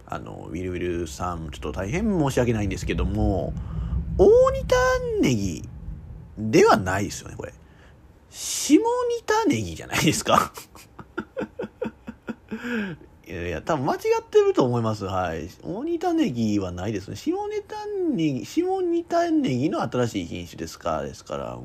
[0.06, 3.54] あのウィルウィルさんちょっと大変申し訳ないんですけども
[4.18, 4.76] 大仁田
[5.22, 5.64] ネギ
[6.38, 7.54] ではないですよねこれ
[8.30, 8.84] 下仁
[9.26, 10.52] 田ネギじゃないですか？
[13.28, 15.04] いやいや、多分間違ってると思います。
[15.06, 15.50] はい。
[15.64, 17.16] 大仁田ネギはないですね。
[17.18, 17.76] 下仁田
[18.14, 21.02] ネギ、下仁田ネギの新しい品種ですか？
[21.02, 21.64] ですから、うん。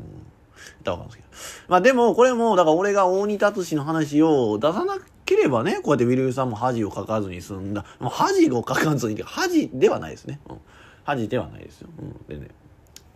[0.90, 1.28] わかんないですけど。
[1.68, 7.84] まあでも、これも、だから俺が大仁田寿司の話を出さなくければね、こうやってウィルさんも恥をかかずに済んだ。
[7.98, 10.40] もう恥をかかずに、恥ではないですね。
[10.48, 10.58] うん。
[11.04, 11.88] 恥ではないですよ。
[11.98, 12.26] うん。
[12.28, 12.50] でね、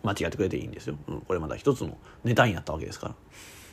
[0.03, 0.95] 間違ってくれていいんですよ。
[1.07, 1.21] うん。
[1.21, 3.15] これまた一つのネタになったわけですか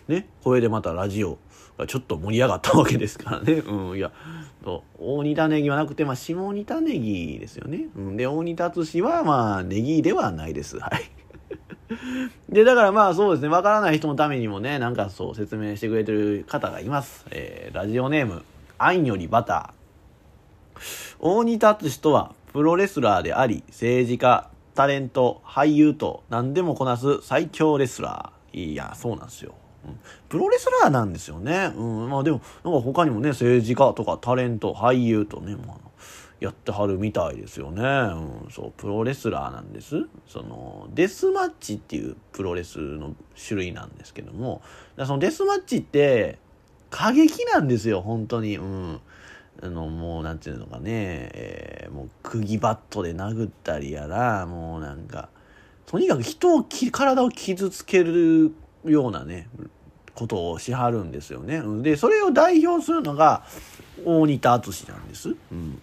[0.08, 0.14] ら。
[0.14, 0.28] ね。
[0.42, 1.38] これでまたラジオ
[1.78, 3.54] がちょっと盛り上がったわけですからね。
[3.54, 3.96] うん。
[3.96, 4.12] いや、
[4.98, 7.88] 大仁田ネギはなくて、まあ、下仁田ネギですよね。
[7.96, 8.16] うん。
[8.16, 10.78] で、大仁田寿司は、まあ、ネギではないです。
[10.78, 11.10] はい。
[12.48, 17.26] で、だからまあそうですね、わからない人のためにもね、なんかそう説明してくれてる方がいます。
[17.30, 18.44] えー、ラジオネーム、
[18.78, 19.84] あんよりバター。
[21.20, 28.72] 大仁田淳とは、プロレスラーであり、政治家、タレント、俳優と何でもこなす最強レスラー。
[28.72, 29.54] いや、そうなんですよ。
[29.86, 31.72] うん、プロレスラーなんですよね。
[31.76, 35.76] うん、まあでも、なんか他にもね、政治家とかタレント、俳優とね、まあ、
[36.44, 37.82] やってはるみたいですよね。
[37.82, 40.06] うん、そう、プロレスラーなんです。
[40.26, 44.60] その、デスマッチっていうプロレスの種類なんですけども、
[44.98, 46.38] そのデスマッチって、
[46.90, 48.58] 過激なんですよ、本当に。
[48.58, 49.00] うん。
[49.62, 55.30] あの、もう、なんていうのかね、えー、もう、釘バットで殴ったりやら、もうなんか、
[55.86, 58.52] とにかく人をき、体を傷つける
[58.84, 59.48] ようなね、
[60.14, 61.62] ことをしはるんですよね。
[61.82, 63.44] で、それを代表するのが、
[64.04, 65.34] 大仁田淳なんです。
[65.50, 65.80] うん。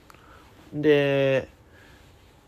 [0.73, 1.47] で、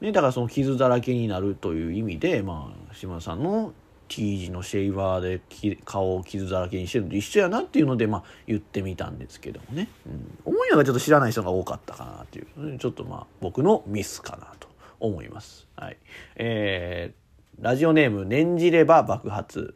[0.02, 3.74] ね、だからその傷だらけになるという意味で、まあ、島田さんの
[4.10, 12.78] T 字のシェイバーで顔を傷だらけにしてるのと一緒やなっていうので、まあ、言ってみたんですけどもね、うん、思いのがちょっと知らない人が多かったかなっていう。
[12.78, 14.68] ちょっとまあ僕のミスかなと
[15.00, 15.68] 思います。
[15.76, 15.98] はい。
[16.36, 19.76] えー、ラジオネーム「念じれば爆発」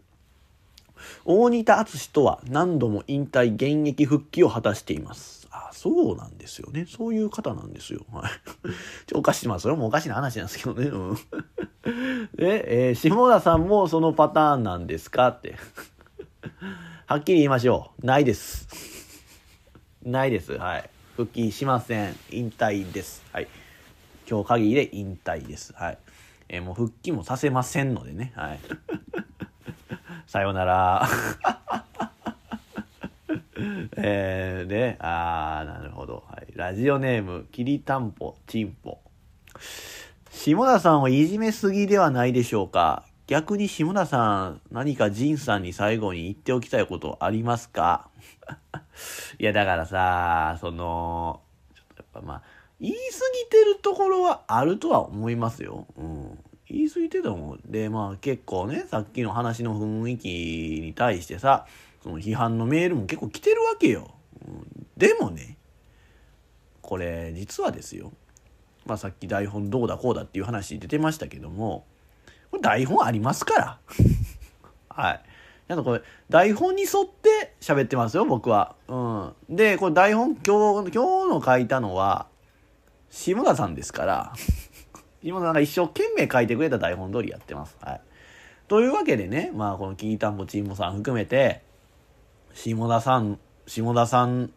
[1.26, 5.37] 大仁田敦とは何度も引退現役復帰を果たしています。
[5.78, 6.88] そうなんですよね。
[6.90, 8.04] そういう方なんですよ。
[8.12, 8.32] はい。
[9.06, 9.48] ちょ、おかしい。
[9.48, 10.88] まあ、それもおかしな話なんですけどね。
[10.88, 11.16] うん。
[12.36, 15.28] で、えー、下田さんもそのパターンなんですか？
[15.28, 15.56] って。
[17.06, 18.06] はっきり言いましょう。
[18.06, 18.68] ないです。
[20.02, 20.54] ないです。
[20.54, 20.90] はい。
[21.16, 22.16] 復帰しません。
[22.32, 23.24] 引退です。
[23.32, 23.48] はい。
[24.28, 25.74] 今日限りで引退です。
[25.76, 25.98] はい。
[26.50, 28.34] えー、もう復帰もさせませんのでね。
[28.36, 28.60] はい。
[30.26, 31.08] さようなら。
[33.98, 36.24] えー、で、あー、なるほど。
[36.30, 36.54] はい。
[36.56, 39.00] ラジオネーム、きりたんぽ、ちんぽ。
[40.32, 48.10] 下田さんをいじめすぎではないでしょうか逆に下田さん、何か仁さんに最後に言っておきたいことありますか？
[49.40, 51.42] いや、だからさ、その、
[51.76, 52.42] ちょっとやっぱまあ、
[52.80, 55.88] 言い過ぎてるところはあるとは思いますよ。
[55.98, 56.40] うん。
[56.70, 57.62] 言い過ぎてたもん。
[57.66, 60.28] で、まあ結構ね、さっきの話の雰囲気
[60.82, 61.66] に対してさ、
[62.08, 64.16] その批判のメールも結構来てるわけよ。
[64.96, 65.58] でもね、
[66.82, 68.14] これ実はですよ。
[68.86, 71.86] まあさっき台本どうだこうだっていう話出てましたけども、
[72.50, 73.80] これ台本ありますから。
[74.88, 75.22] はい。
[75.68, 78.78] なんかこれ、台本に沿って喋ってますよ、僕は。
[78.88, 79.34] うん。
[79.50, 82.28] で、これ台本、今日、今日の書いたのは、
[83.10, 84.34] 下田さんですから。
[85.22, 87.76] 今なんか一生懸命書いてくれた台本通りやってます。
[87.82, 88.02] はい。
[88.70, 91.67] というわけでね、まあこのきーたんぼちんぼさん含めて、
[92.58, 94.52] 下田さん、下田さんフ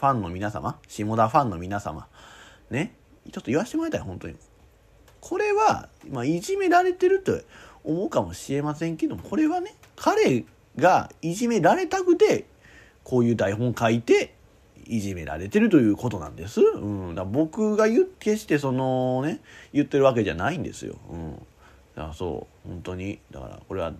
[0.00, 2.08] ァンの皆様、下田ファンの皆様、
[2.70, 2.94] ね、
[3.30, 4.36] ちょっと言わせてもらいたい、本当に。
[5.20, 7.42] これは、まあ、いじめられてると
[7.84, 10.46] 思うかもしれませんけども、これはね、彼
[10.78, 12.46] がいじめられたくて、
[13.04, 14.34] こういう台本書いて、
[14.86, 16.62] いじめられてるということなんです。
[16.62, 19.40] うん、だ僕が言決してそのね
[19.74, 20.96] 言ってるわけじゃないんですよ。
[21.10, 21.34] うん、
[21.94, 22.68] だからそう。
[22.68, 23.18] 本当に。
[23.30, 23.92] だからこれは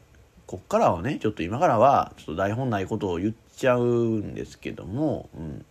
[0.48, 5.66] こっからはねちょっと今からはちょっと台本ないことを言っちゃうんですけども、うん、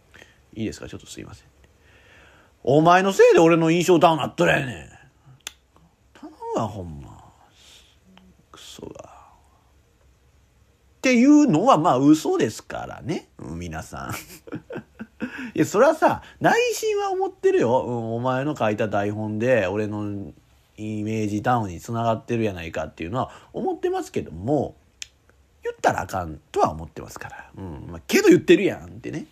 [0.54, 0.88] いいですか？
[0.88, 1.48] ちょっとすいません。
[2.64, 4.68] お前のせいで俺の印象ダウンなっとるやねん。
[6.14, 7.24] 頼むわほんま。
[8.52, 9.18] クソが。
[10.98, 14.12] っていうのはまあ嘘ですからね、皆さん。
[15.56, 17.82] いや、それはさ、内心は思ってるよ。
[17.82, 20.34] うん、お前の書いた台本で、俺の
[20.78, 24.76] イメージダウンにつながってるやないかっていうのは思ってますけども、
[25.64, 27.50] 言ったらあかんとは思ってますから。
[27.58, 27.88] うん。
[27.90, 29.26] まあ、けど言ってるやんってね、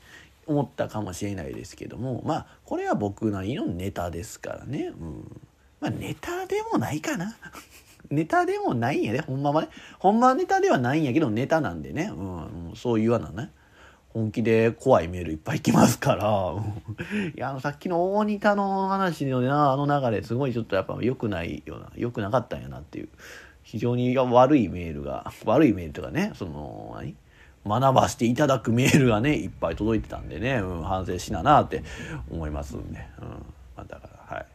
[0.48, 4.92] 思ったかもしれないですけども、まあ、これは僕なりのネタですからね。
[5.00, 5.42] うん。
[5.80, 7.36] まあ、ネタでもないかな。
[8.10, 9.70] ネタでもないんやで、ほんまはね。
[10.00, 12.12] ほんまはネタではないんやけど、ネタなんでね。
[12.16, 12.74] うん。
[12.76, 13.52] そういうわなね。
[14.16, 16.56] 本気で怖いメールいっぱい来ますから。
[17.36, 23.10] いや、あの、さっきの大仁田の話のな、あの流れ、すごいちょっとやっぱ良くないような、良くなかったんやなっていう、
[23.64, 27.18] 非常に悪いメールが、悪いメールとかね、その、何？
[27.68, 31.84] 学ばせていただくメールがね、いっぱい届いてたんでね、うん、反省しななって
[32.30, 33.28] 思いますんで、うん。
[33.28, 33.38] ま
[33.78, 34.46] あ、だから、は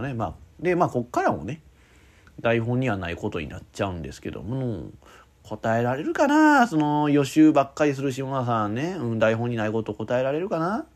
[0.00, 0.02] い。
[0.02, 1.60] ね、まあ、で、まあ、こっからもね、
[2.40, 4.90] 台本にはないことになっちゃうんですけども、
[5.44, 6.66] 答えられるかな？
[6.66, 10.86] その予習ばっかりする下田さんね、うん、台本にないこと答えられるかな？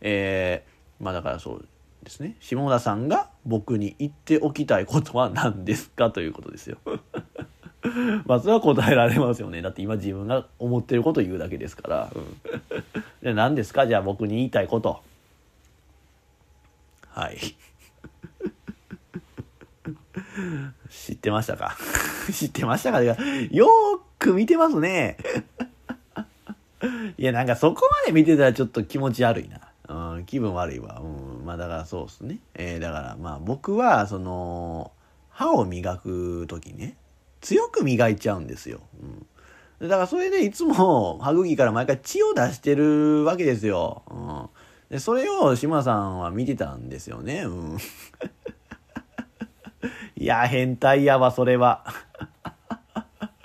[0.00, 1.68] えー、まあだからそう
[2.04, 2.36] ですね。
[2.40, 6.10] 下田さんが僕に言っておきたいことは何ですか？
[6.10, 6.78] ということですよ。
[8.26, 9.60] まあそれは答えられますよね。
[9.60, 12.40] だって今自分が思ってること言うだけですから、うん、
[13.22, 13.86] で何ですか？
[13.86, 15.02] じゃあ僕に言いたいこと。
[17.10, 17.38] はい。
[20.88, 21.76] 知ってましたか？
[22.32, 23.02] 知ってましたか？
[23.02, 23.16] よー
[24.18, 25.16] く見てますね。
[27.18, 29.60] いや、なんかそこまで見てたらちょっと気持ち悪いな。
[29.88, 31.00] うん、気分悪いわ。
[31.00, 32.38] うん、まあだからそうっすね。
[32.54, 34.90] えー、だからまあ僕は、その、
[35.30, 36.96] 歯を磨く時ね、
[37.40, 38.80] 強く磨いちゃうんですよ。
[39.80, 39.88] うん。
[39.88, 44.02] だからそれでいつも歯茎から毎回血を出してるわけですよ。
[44.10, 44.48] うん。
[44.90, 47.42] で、それを島さんは見てたんですよね。
[47.42, 47.78] うん。
[50.18, 51.84] いや、変態やわ、それは。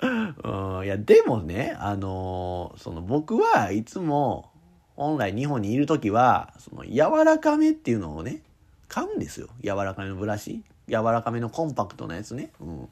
[0.02, 4.50] うん、いや、でもね、あのー、その僕はいつも、
[4.96, 8.40] 本来日本にいる時は、その柔らかめっていうのをね、
[8.88, 9.48] 買うんですよ。
[9.62, 10.62] 柔らかめのブラシ。
[10.88, 12.50] 柔らかめのコンパクトなやつね。
[12.60, 12.88] うん。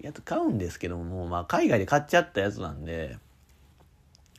[0.00, 3.18] やつ買うんですけども、まあ海外で買っちゃったやつなんで、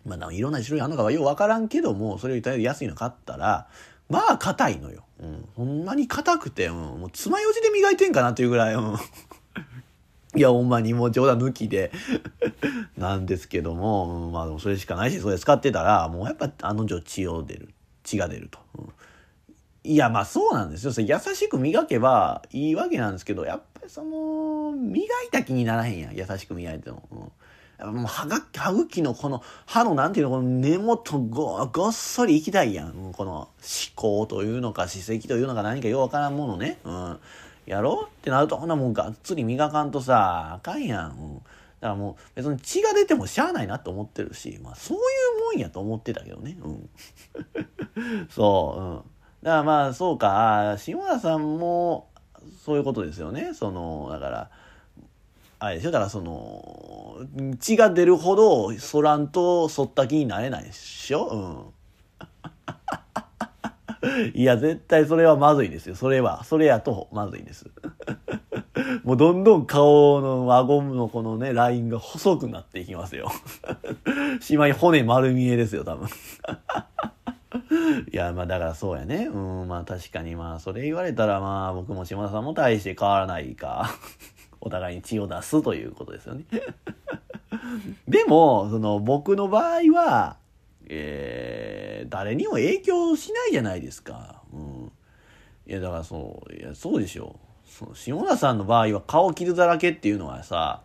[0.05, 3.67] まあいろんな種類あるのかはようわからんけども、それより安いの買ったら、
[4.09, 5.05] まあ硬いのよ。
[5.19, 5.49] うん。
[5.55, 6.75] ほんまに硬くて、うん。
[6.75, 8.95] もう爪楊枝で磨いてんかなっていうぐらい、うん。
[10.35, 11.91] いや、ほんまにもう冗談抜きで
[12.97, 18.59] なんですけども、うん、まあでもそれしかないし、それ使ってたら、もうやっぱあの女血を出る、血が出ると。
[18.77, 18.89] うん
[19.85, 20.93] いや、まあそうなんですよ。
[20.97, 26.15] 優しく磨けばいいわけなんですけど、やっぱりその、磨いた気にならへんやん。
[26.15, 27.07] 優しく磨いても。
[27.11, 27.31] うん、
[27.83, 33.11] もう歯が、歯茎のこの、歯のなんていうの、この根元ご、ごっそり行きたいやん。
[33.11, 33.49] この思
[33.95, 36.79] 考というのか、歯石というのか何かようわからんものね。
[36.85, 37.19] うん。
[37.65, 41.11] やろうってなると、ほんなもうがっつり磨かんとさ、あかんやん。
[41.11, 41.35] うん。
[41.37, 44.99] だからもう別に血が出てもしゃあないなと思ってるし、まあそうい
[45.41, 46.57] うもんやと思ってたけどね。
[46.61, 46.89] うん。
[48.29, 48.95] そう、うん。
[49.43, 52.07] だからまあそうか、下田さんも
[52.63, 53.53] そういうことですよね。
[53.53, 54.49] その、だから、
[55.65, 55.91] あれでしょ？
[55.91, 57.17] だからその、
[57.59, 61.73] 血が出るほどそらんとそった気になれないでしょ？
[64.05, 64.31] うん。
[64.35, 65.95] いや、絶対それはまずいですよ。
[65.95, 66.43] それは。
[66.43, 67.65] それやとまずいです。
[69.03, 73.31] もうどんどん顔の輪ゴムのこのね、ラインが細くなっていきますよ。
[74.41, 76.07] しまい骨丸見えですよ、多分。
[78.11, 79.25] いや、まあだからそうやね。
[79.25, 83.89] うん、まあ確かにまあそれ言われたらまあ僕も島田さんも大して変わらないか。
[84.61, 86.45] お互いに血を出すということですよね。
[88.07, 90.37] でも、その僕の場合は、
[90.87, 94.41] えー、誰にも影響しないじゃないですか。
[94.53, 94.91] うん。
[95.67, 97.69] いや、だからそう、いや、そうでしょう。
[97.69, 100.81] その下田さんの場合は顔傷だらけっていうのはさ、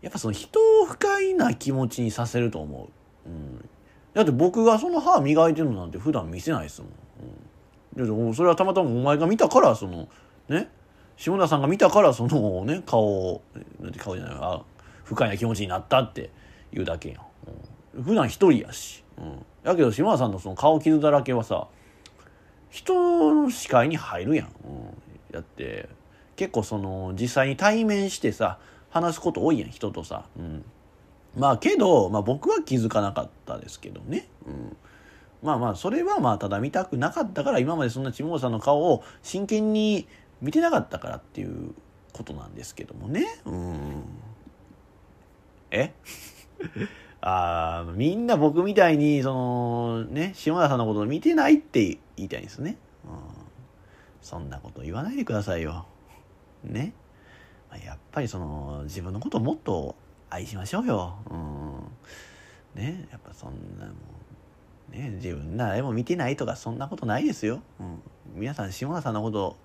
[0.00, 2.88] やっぱその人を不快な気持ちにさせると思
[3.26, 3.28] う。
[3.28, 3.68] うん。
[4.14, 6.90] だって僕がその歯磨いてるのなんて普段見せないですもん。
[7.96, 10.08] うん、それはたまたまお前が見たからその
[10.48, 10.68] ね
[11.16, 13.42] 下田さんが見たからそのね顔
[13.80, 14.62] なんて顔じゃないあ
[15.04, 16.30] 不快な気持ちになったって
[16.72, 17.20] 言うだけやん。
[17.98, 19.04] うん、普段一人やし。
[19.18, 19.44] うん。
[19.62, 21.68] やけど下田さんのその顔傷だらけはさ
[22.70, 24.46] 人の視界に入るやん。
[24.46, 24.52] うん、
[25.32, 25.88] だって
[26.36, 28.58] 結構その実際に対面してさ
[28.90, 30.24] 話すこと多いやん人とさ。
[30.38, 30.64] うん
[31.36, 34.28] まあけど、まあ、僕は気づかなかったですけどね。
[34.46, 34.76] うん、
[35.42, 40.06] まあまあそれはまあただ見たくなかったから今までそんなちもさんの顔を真剣に
[40.44, 41.74] 見てなかったからっていう
[42.12, 43.26] ことなんですけどもね。
[43.44, 44.04] うん、
[45.70, 45.92] え？
[47.26, 52.76] あみんな僕みたいにそのね下田さんのことを見てないって言いたいんですね。
[53.04, 53.10] うん、
[54.20, 55.86] そんなこと言わないでくださいよ。
[56.62, 56.92] ね？
[57.82, 59.96] やっぱりその自分のことをもっと
[60.30, 61.16] 愛しましょうよ。
[61.30, 62.80] うん。
[62.80, 63.94] ね、やっぱそんなもん、
[64.92, 67.62] ね、自分誰も見てないとかそんなことないですよ。
[67.80, 68.02] うん。
[68.34, 69.56] 皆さん、下田さんのこと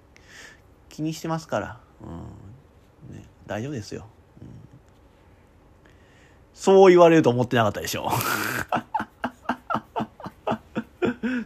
[0.89, 1.79] 気にしてますから。
[2.01, 2.05] う
[3.11, 3.15] ん。
[3.15, 4.05] ね、大丈夫ですよ。
[4.41, 4.47] うん、
[6.53, 8.09] そう言われると思ってなかったでしょ。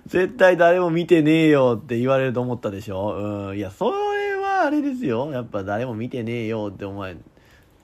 [0.07, 3.49] 絶対誰も見てねえよって言われると思ったでしょ。
[3.49, 3.57] うん。
[3.57, 5.31] いや、それはあれですよ。
[5.31, 7.17] やっぱ誰も見てねえよって思え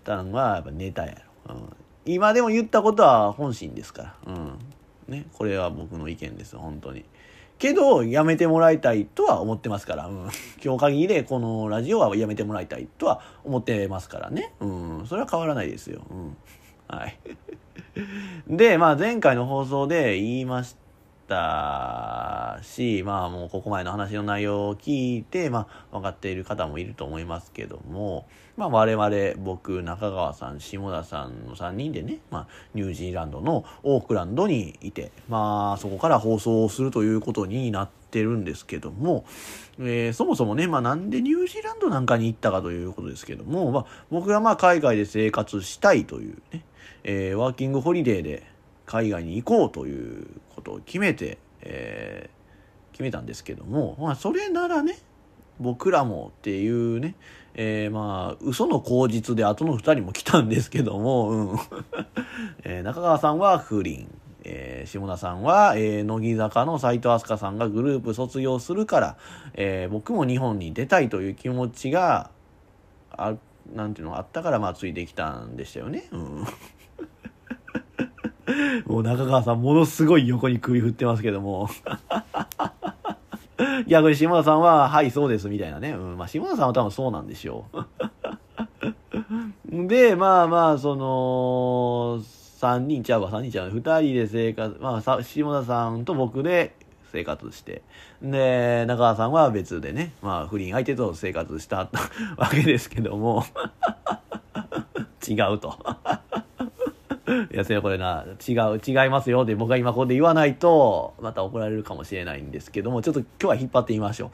[0.03, 1.15] たんはやっぱネタや
[1.47, 1.55] ろ。
[1.55, 4.15] うん、今でも言ったことは本心ですから。
[4.27, 4.59] うん。
[5.07, 5.25] ね。
[5.33, 7.03] これは僕の意見です、本当に。
[7.59, 10.07] けど、やめてもらいたいとは思ってますから。
[10.07, 10.29] うん。
[10.63, 14.53] 今日限りでこのラジオはやめてもらいたいとは思ってますからね。
[14.61, 14.65] う
[15.03, 15.05] ん。
[15.07, 16.01] それは変わらないですよ。
[16.09, 16.37] うん。
[16.87, 17.19] はい。
[18.47, 20.88] で、まあ前回の放送で言いました
[21.29, 39.23] たし、まあもうここまでの話の内容を聞いて、まあ分かっている方もいると思いますけども、まあ我々、僕、中川さん、下田さんの3人でね、まあニュージーランドのオークランドにいて、まあそこから放送をするということになってるんですけども、
[39.79, 46.65] えー、そもそもね、まあなんでニュージーランドなんかに行ったかということですけども、まあ僕がまあ海外で生活したいというね、
[47.03, 48.43] えー、ワーキングホリデーで
[48.89, 50.25] 海外に行こうという
[50.55, 54.97] ことを決めて、えー、決めたんですけども、まあそれならね、
[55.59, 57.13] 僕らもっていうね、
[57.53, 61.59] えー、まあ、嘘の口実で後の二人も来たんですけども、うん。
[62.63, 64.07] えー、中川さんは不倫。
[64.43, 69.17] えー、下田さんは、えー、乃木坂の斎藤飛鳥さんがグループ卒業するから、
[69.53, 72.31] えー、僕も日本に出たいという気持ちが、
[73.11, 73.35] あ、
[73.75, 76.07] なんていうのあったから、まあ、ついてきたんでしたよね。
[76.11, 76.45] うん。
[78.85, 81.69] もう中川さん、ものすごい横に首振ってますけども。
[83.87, 85.91] 逆に下田さんは、はい、そうです、みたいなね。
[85.91, 86.17] うん。
[86.17, 87.85] まあ、下田さんは多分そうなんでしょう。
[89.87, 92.21] で、まあまあ、その、
[92.59, 93.71] 3人ちゃうわ、3人ちゃう。
[93.71, 96.75] 2人で生活、まあさ、下田さんと僕で
[97.11, 97.81] 生活して。
[98.21, 101.89] で、中川さんは別でね、まあ、不倫相手と生活した
[102.37, 103.43] わけですけども、
[105.27, 105.77] 違うと。
[107.53, 114.31] いや、それこれな、違う、違いますよで僕が今ここで言わないと、また怒られるかもしれないんですけども、ちょっと今日は引っ張ってみましょ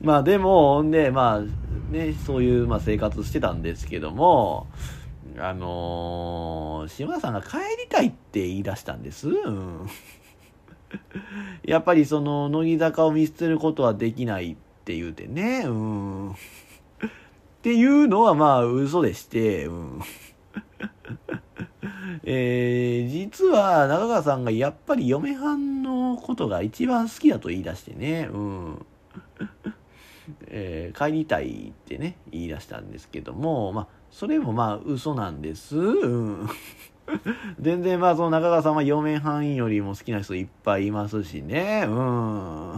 [0.00, 0.02] う。
[0.02, 4.66] まあでも、ほんで、まあ、ね、そういう、まあ、生活してたんですけども、
[5.38, 9.28] あのー、島田さんが帰りたいって言い出したんです。
[9.28, 9.88] うん。
[11.64, 16.30] やっぱりその、乃木坂を見捨てることはできないって言うてね、うん。
[16.30, 20.00] っていうのはまあ嘘でして、うん。
[22.24, 28.86] えー、実は中川さんがやっぱり嫁はんのことが一番好きだと言い出してね、うん。
[30.46, 35.76] えー、帰りたいってね、言い出したんですけども、まあ、それもまあ嘘なんです。
[35.76, 36.48] うん。
[37.60, 41.84] 全然まあその中川さんは嫁はんよりも好きな人いっぱいいますしね。
[41.88, 42.74] うん。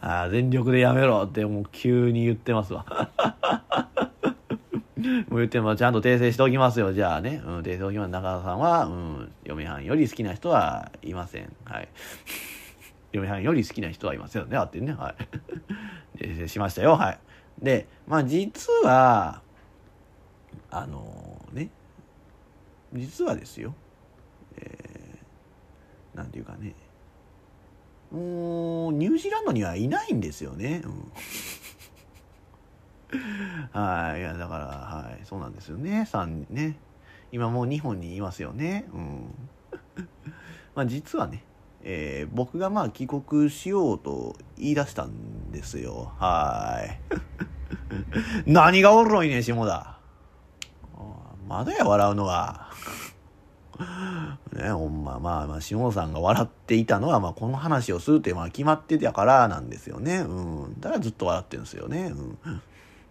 [0.00, 3.10] あ全力でやめろってもう急に言ってますわ。
[5.28, 6.92] もう言ってもちゃんと訂正しておきますよ。
[6.92, 7.42] じゃあね。
[7.44, 8.10] うん、訂正しておきます。
[8.10, 11.52] 中田さんは、うん、嫁はんより好きな人はいません。
[11.64, 11.88] はい。
[13.12, 14.56] 嫁はんより好きな人はいませんね。
[14.56, 14.92] あってね。
[14.92, 15.14] は
[16.16, 16.18] い。
[16.18, 16.96] 訂正しましたよ。
[16.96, 17.18] はい。
[17.62, 19.42] で、まあ実は、
[20.70, 21.70] あのー、ね、
[22.92, 23.74] 実はですよ。
[24.56, 26.74] えー、なんていうかね。
[28.10, 30.82] もう、ニュージーランドにはいないんですよね。
[30.84, 31.12] うん
[33.72, 34.20] はい。
[34.20, 35.24] いや、だから、はい。
[35.24, 36.08] そうなんですよね。
[36.10, 36.76] 3ね。
[37.32, 38.86] 今もう日本にいますよね。
[38.92, 39.34] うん。
[40.74, 41.42] まあ実はね、
[41.82, 46.12] えー、僕がまあ帰国しようと言い出したんですよ。
[46.18, 47.00] はい。
[48.46, 49.98] 何がおろいね下田。
[51.48, 52.70] まだや笑うのは。
[54.52, 60.18] ね、ほんま、まあまあ、下さんが笑っていたのは、まあこの話をするってまあ決まってたからなんですよね。
[60.18, 60.80] うん。
[60.80, 62.12] だからずっと笑ってるんですよね。
[62.14, 62.38] うん。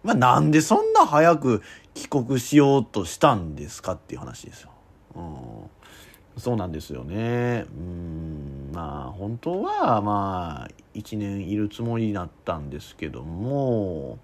[0.04, 1.62] まあ、なんでそんな早く
[1.94, 4.70] 帰国しようとしたんですかっていう話ですよ。
[5.16, 7.64] うん、そうなんですよね。
[7.74, 14.18] うん、まあ、本当は、まあ、1年いるつもりだったんですけども、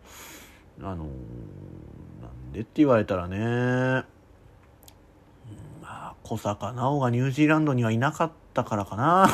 [0.83, 4.05] あの、なんでって言われたらね、ま
[5.83, 9.31] あ、小坂直がニュージーランドにはいなかったからかな。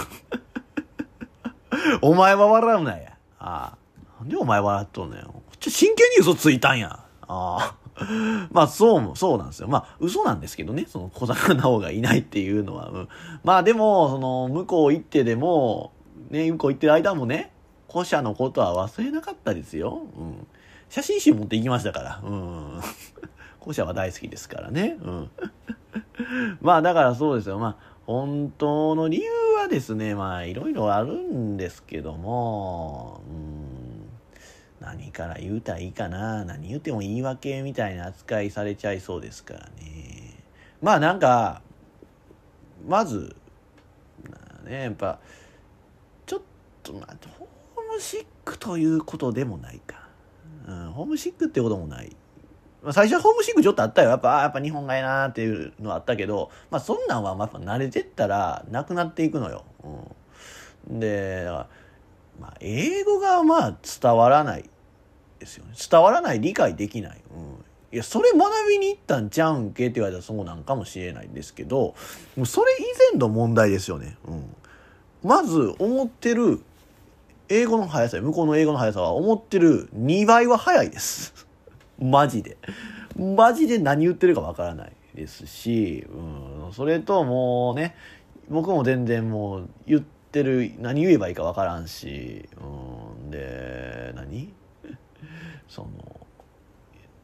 [2.02, 3.16] お前は笑うなや。
[3.40, 3.78] ああ。
[4.20, 5.45] なんでお前笑っとんねん。
[5.66, 7.00] ちょ、真剣に嘘ついたんや。
[7.22, 7.74] ああ。
[8.52, 9.68] まあ、そうも、そうなんですよ。
[9.68, 12.90] まあ、嘘なんですけどね、その小坂直がいないっていうのは。
[12.90, 13.08] うん、
[13.42, 15.92] まあ、でも、その、向こう行ってでも、
[16.30, 17.52] ね、向こう行ってる間もね、
[17.90, 20.02] 古社のことは忘れなかったですよ。
[20.16, 20.46] うん。
[20.88, 22.20] 写真集持って行きましたから。
[22.22, 22.80] うん。
[23.60, 24.98] 古社は大好きですからね。
[25.02, 25.30] うん。
[26.60, 27.58] まあ、だからそうですよ。
[27.58, 33.75] まあ、本当の理由はですね、まあ、いろいろあるんですけども、うん
[34.80, 40.34] 何から言うたらいいかな何言っても言い訳みたいな扱いされちゃいそうですからね
[40.82, 41.62] まあなんか
[42.86, 43.34] まず
[44.64, 45.18] ねやっぱ
[46.26, 46.40] ちょっ
[46.82, 50.08] とまあホームシックということでもないか、
[50.68, 52.14] うん、ホームシックってこともない
[52.86, 54.10] まあ、最初はホームシックちょっとあったよ。
[54.10, 59.64] やっぱ、やっぱ日本がいいなっていうのはあったけど、まあそんなんはやっぱ慣れてったらなくなっていくのよ。
[60.88, 61.68] うん、で、だから、
[62.40, 64.68] まあ英語がまあ伝わらない
[65.38, 65.74] ですよね。
[65.90, 71.94] 伝わらない理解できない、うん、いやそれ学びに行ったんちゃうんけって言われたらそうなんかもしれないんですけど
[72.36, 74.54] もうそれ以前の問題ですよね、うん、
[75.22, 76.62] まず思ってる
[77.48, 81.46] 英語の速さ向こうの英語の速さは思ってる2倍は速いです。
[81.98, 82.56] マジで。
[83.16, 87.94] マジで何言ってるかわからないですし、うん、それともうね
[88.50, 94.52] 僕も全然もう言ってる何言えばいいかわからんし、うん、で何？
[95.68, 95.88] その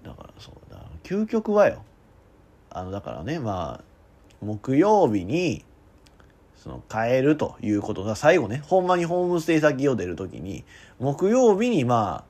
[0.03, 1.85] だからそうだ究極はよ。
[2.71, 3.85] あのだからねまあ
[4.41, 5.65] 木曜日に
[6.57, 10.65] その変えるということが最後ねほんまにホームステイ先を出る時に
[11.01, 12.25] 木曜日にま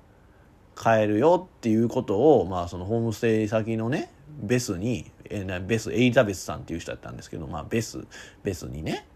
[0.77, 4.11] あ変えるよっていうことをまあそのホームステイ先のね
[4.41, 8.07] ベスにえベスエリザベスさんっていう人だったんですけどまあベス
[8.43, 9.07] ベスにね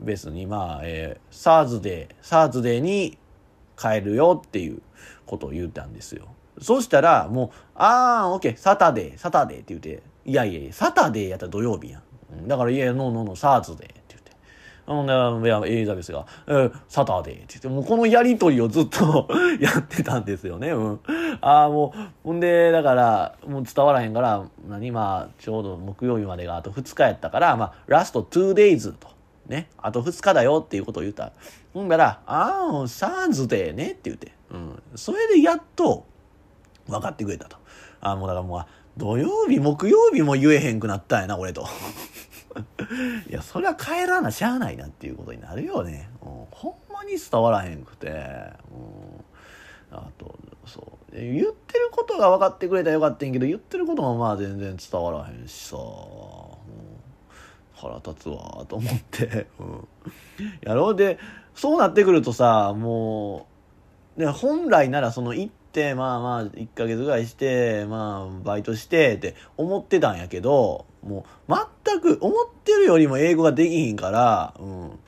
[0.00, 3.18] ベスにまあ、えー、 Thursday Thursday に
[3.80, 4.80] 変えるよっていう
[5.26, 6.28] ことを言ったんですよ。
[6.60, 12.48] そうしたら、もう、あー、 OK, Saturday, Saturday って言って、いやいや、 Saturday やったら土曜日やん。
[12.48, 14.32] だから、いや、 no no no, Thursday って言って。
[14.86, 19.28] ほんで、いや、エリザベスが、えー、 Saturday って言って、もうこのやりとりをずっと
[19.60, 20.70] やってたんですよね。
[20.70, 21.00] うん。
[21.40, 29.13] ああ、もう、ほんで、だから、もう伝わらへんから、何、まあ、ちょうど木曜日までがあと2日やったから、まあ、ラスト 2days と。
[29.46, 31.32] ね、あと2日だよっていうことを言った。
[31.72, 34.32] ほんだら、ああ、サーズデーねって言って。
[34.50, 34.82] うん。
[34.94, 36.06] それでやっと、
[36.86, 37.56] 分かってくれたと。
[38.00, 38.64] あもうだからもう、
[38.96, 41.66] 土曜日、木曜日も言えへんくなったんやな、俺と。
[43.28, 46.08] いや、それは帰らなしゃあないなっていうことになるよね。
[46.22, 48.08] うん、ほんまに伝わらへんくて。
[48.08, 48.14] うん、
[49.90, 51.04] あと、そう。
[51.14, 55.76] 言ってることが分かってくれたらよかったんやけど言ってることもまあ全然伝わらへんしさ、
[57.84, 59.88] 腹立つわと思って、うん、
[60.62, 61.18] やろうで
[61.54, 63.46] そうなってくるとさも
[64.16, 71.54] うで本来ならその行ってまあまあ1ヶ月ぐらいしてまあバイトしてって思ってたんやけどもう
[71.84, 74.98] 全く思ってるよりも英語ができひんから、うん、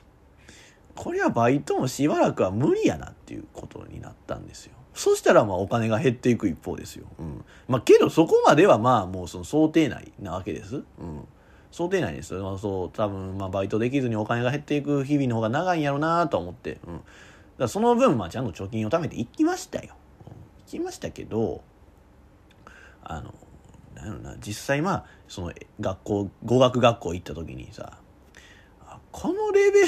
[0.95, 4.73] これはバイトもしばらくは無理やなっていうことになったんですよ。
[4.93, 7.05] そしたらまあお金が減っていく一方ですよ。
[7.19, 7.45] うん。
[7.67, 10.77] まあけどそこまではまあもうその想定内なわけです。
[10.77, 10.83] うん。
[11.71, 12.43] 想定内ですよ。
[12.43, 16.79] まあ、そう、多分まあバイトできずにお金が減っていく日々の方が長いんやろうなと思って。
[16.87, 17.01] うん。
[17.57, 19.95] だその分まあちゃんと貯金を貯めていきましたよ。
[20.27, 20.33] うん、
[20.65, 21.61] 行きましたけど、
[23.03, 23.33] あの、
[23.95, 27.97] なんやろな、実際まあ、その学校、語学学校行った時にさ、
[29.11, 29.87] このレベル、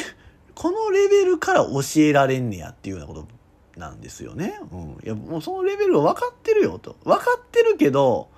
[0.55, 3.27] このレベルから教えられんねやっていうようなこ
[3.75, 4.59] となんですよね。
[4.71, 4.97] うん。
[5.03, 6.95] いや、もうそのレベルは分かってるよと。
[7.03, 8.29] 分かってるけど、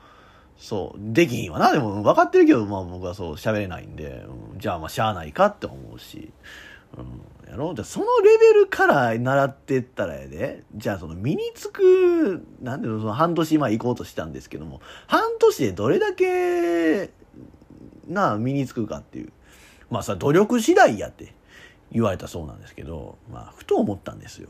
[0.61, 1.71] そう、できひんわな。
[1.73, 6.31] でも分かってるけど、まあ僕はそう喋れないんで、うん、じゃあまあしゃあないかって思うし。
[6.95, 7.51] うん。
[7.51, 17.09] やろうそのレベルから習ってったらやで、じゃあその身につく、なんでその半年前行こうとしたんですけども、半年でどれだけ、
[18.07, 19.33] な、身につくかっていう。
[19.89, 21.33] まあさ、努力次第やって
[21.91, 24.49] 言われたそうなんですけど、まあ、ふと思ったんですよ。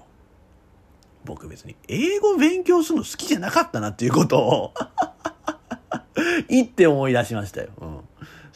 [1.24, 4.74] 僕別に英語勉強するの好きじゃなかったなっていうことを
[6.50, 7.70] 言って思い出しましたよ。
[7.80, 8.00] うん。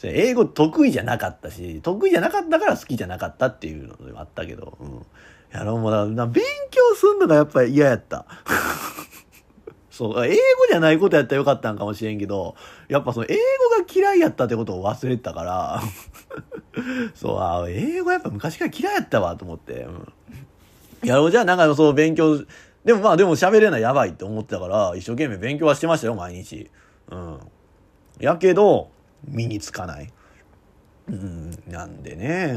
[0.02, 5.06] 英語得意じゃなかったし、得意じゃなかったから好きじゃなかったっていうのでもあったけど、うん。
[5.52, 8.26] やろうもだ、勉強すんのがやっぱり嫌やった。
[9.90, 10.36] そう、英語
[10.68, 12.54] じゃないことやったらよかったんかもしれんけど、
[12.88, 13.38] やっぱその英語
[13.82, 15.82] が嫌いやったってことを忘れてたから
[17.16, 19.86] そう、あ、英語やっぱ昔から嫌いやったわと思って、
[21.02, 21.08] うん。
[21.08, 22.44] やろうじゃあなんかそう勉強、
[22.84, 26.70] でもまあでも喋れないやばいって思ってたから、一生懸命勉強はしてましたよ、毎日。
[27.10, 27.40] うん。
[28.18, 28.90] やけど、
[29.24, 30.12] 身につかない。
[31.08, 32.54] うん、なんでね、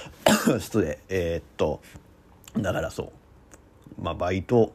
[0.58, 0.98] 失礼。
[1.08, 1.82] えー、っと、
[2.56, 3.04] だからそ
[3.98, 4.02] う。
[4.02, 4.72] まあバイト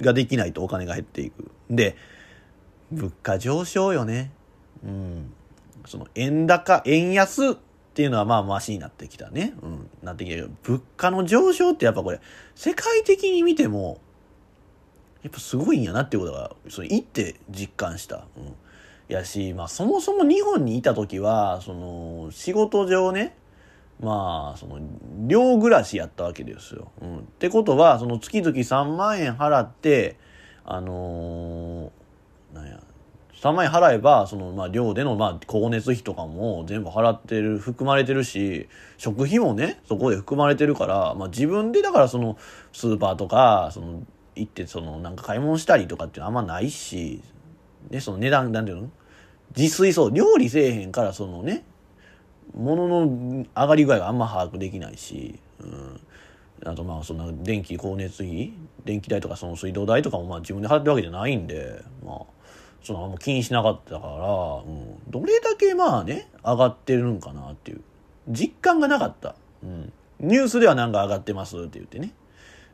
[0.00, 1.50] ができないとお金が減っていく。
[1.70, 1.96] で、
[2.90, 4.30] 物価上昇よね。
[4.84, 5.32] うん。
[5.86, 7.54] その円高、円安っ
[7.94, 9.54] ていうのはまあマシになってきたね。
[9.62, 12.20] うん、なってきたけど、物価の上昇ってやっぱこれ、
[12.54, 14.00] 世界的に見ても、
[15.22, 18.26] やっぱすごいんやなっていうことが、それ行って実感した。
[18.36, 18.54] うん。
[19.08, 23.36] やし、まあそもそも日本にいた時は、その、仕事上ね、
[24.02, 24.80] まあ、その、
[25.28, 26.90] 寮暮らしやったわけですよ。
[27.00, 27.18] うん。
[27.18, 30.16] ってことは、その月々3万円払って、
[30.64, 32.82] あのー、なんや、
[33.36, 38.68] 3万円払えば、その、まあ、寮での、まあ、光熱費とかも全部払ってる、含まれてるし、
[38.98, 42.36] 食費もね、そこで含まれてるから、まあ、自分で、だからその、
[42.72, 44.02] スーパーとか、その、
[44.34, 47.22] 行って、その、なんか買い物したりとかっていうのはあんまないし、
[47.90, 48.90] ね、その値段、なんていうの？
[49.56, 51.64] 自炊そう、料理せえへんから、そのね、
[52.54, 56.00] 物の上がり具合があんま把握できないし、うん。
[56.64, 58.52] あとまあそんな電気光熱費
[58.84, 62.18] 電気代とかその水道代とかもまあ自分で払ってるわけじゃないんでまあ
[62.84, 67.80] その気にしなかったから、うん、どれだけまあね、上がってるんかなっていう、
[68.28, 69.34] 実感がなかった。
[69.64, 69.92] うん。
[70.20, 72.12] ニュースではなんか上がってますって言ってね、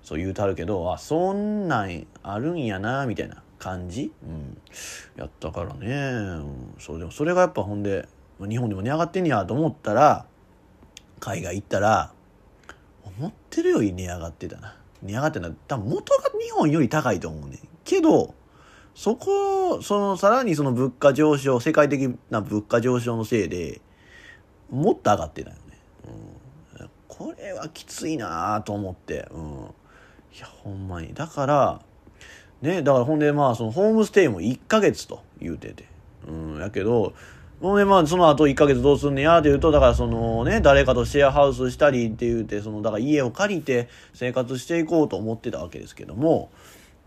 [0.09, 4.59] そう言うたるけど、あ、そんなんあるんやな、みたいな感じ、うん、
[5.17, 8.09] やったからね、うん、そうでもそれがやっぱほんで、
[8.41, 10.25] 日本でも値上がってんやと思ったら、
[11.21, 12.15] 海外行ったら、
[13.19, 14.79] 思ってるより値上がってたな。
[15.03, 17.59] 値上がってた多分元が日本より高いと思うね。
[17.85, 18.35] けど、
[18.95, 23.83] そこ、その、さらにその物価上昇、世界的な物価上昇のせいで、
[24.71, 25.63] もっと上がってたよね。
[26.79, 26.91] うん。
[27.09, 29.29] これはきついなと思って。
[29.33, 29.71] うん。
[30.37, 31.15] いや、ほんまに。
[31.15, 31.81] だから、
[32.63, 35.85] ね、だからほんでまあ、そのホームステイも1ヶ月と言うてて。
[36.27, 36.59] うん。
[36.59, 37.15] やけど、
[37.61, 46.51] ほんでまあ、その後1ヶ月どうすんねやって言うと、だからそのね、誰かとシェアハウスしたりって言うて、その、だから家を借りて生活していこうと思ってたわけですけども、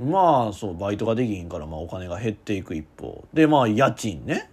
[0.01, 4.49] まあそうバイトができひんからまあお金が減っていく一方でまあ家賃ね、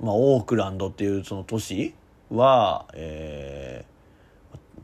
[0.00, 1.94] まあ、オークランドっていうその都市
[2.30, 3.97] は、えー、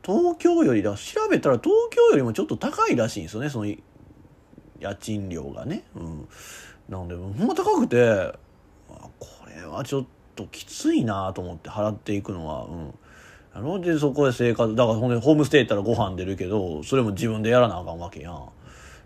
[0.05, 6.29] 東京よりだ調べたら東京よりもちょっと高いらしいんですよねその家賃料がね、うん、
[6.89, 8.33] なのでほんま高くて
[8.89, 12.65] まあこれはちょっときついなと思って払っていくのは。
[12.65, 12.95] うん。
[13.57, 18.49] あのでそこで生活だからほんでホームステイ行ったらご飯出るけどそれも自分でやらなあかんわけやん。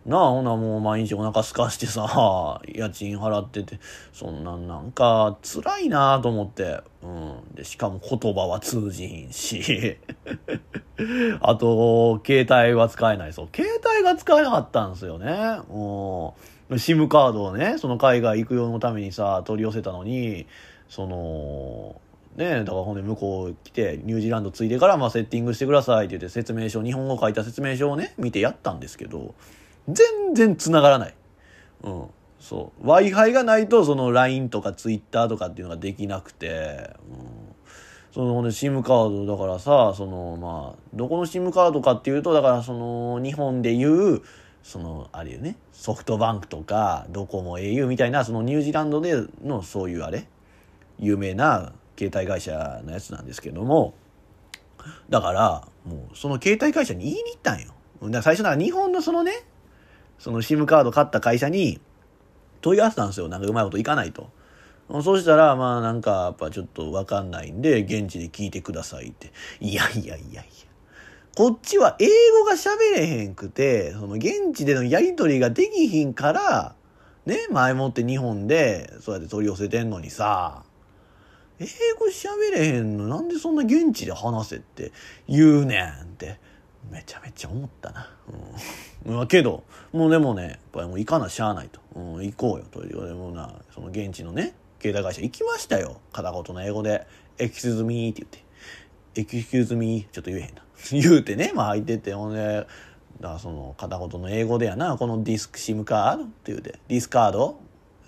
[0.09, 3.78] なあ、ほなもう毎日お腹すかしてさ、 家賃払ってて、
[4.11, 6.80] そんなんなんか辛いなと思って。
[7.02, 7.54] うん。
[7.54, 9.98] で、しかも言葉は通じひんし。
[11.42, 13.34] あと、携帯は使えない。
[13.34, 15.61] そう、携帯が使えなかったんですよね。
[15.68, 16.78] うん。
[16.78, 20.46] SIM カードをね、その海外行く用のためにさ、取り寄せたのに、
[20.88, 22.00] その、
[22.36, 29.34] ねだからほんで向こう来て、ニュージーランド着いてから、まあセッティングしてくださいって言って説明書、日本語書いた説明書をね、見てやったんですけど、
[29.89, 31.14] 全然繋がらない。
[31.84, 32.05] うん。
[32.41, 32.86] そう。
[32.86, 37.49] Wi-Fi がないと、その LINE とか Twitter とかっていうのができなくて、うん。
[38.12, 44.22] そのね、SIM カードだからさ、その、まあ、どこの SIM カードかっていうと、だからその、日本でいう、
[44.62, 49.14] その、あれよね、ソフトバンクとか、ドコモ au みたいな、そのニュージーランドで
[49.45, 50.26] のそういうあれ、
[50.99, 53.95] 有名な携帯会社のやつなんですけども、
[55.09, 57.72] だから、もう、その携帯会社に言いに行ったんよ。
[58.03, 59.32] だから最初なんか日本のそのね、
[60.18, 61.80] その SIM カード買った会社に
[62.60, 63.28] 問い合わせたんですよ。
[63.28, 64.30] なんかうまいこといかないと。
[65.02, 69.32] そしたら、まあなんかやっぱちょっとわかんないんで、現地で聞いてくださいって。
[69.60, 70.42] いやいやいやいや。
[71.36, 72.08] こっちは英
[72.40, 76.74] 語が喋れへんくて、その現地でのやりとりができひんから、
[77.26, 80.64] ね、前もって日本でそうやって取り寄せてんのにさ、
[81.60, 81.66] 英
[81.98, 84.92] 語喋れへんのなんでそんな現地で話せって
[85.28, 86.40] 言うねんって、
[86.91, 88.11] めちゃめちゃ思ったな。
[89.07, 89.14] うん。
[89.14, 91.80] まあけど、もうでもね、やっぱりもう行かなしゃあないと。
[91.95, 92.86] うん、行こうよと。
[92.86, 96.01] でもな、その現地のね、携帯会社行きましたよ。
[96.12, 97.07] 片言の英語で、
[97.38, 98.30] excuse me って言っ
[99.14, 100.62] て、 excuse me、ちょっと言えへんな。
[100.93, 102.66] 言うてね、まあ入ってて、ほんで、
[103.20, 107.61] だからその片言の英語でやな、この this SIM カードって言うて、 this card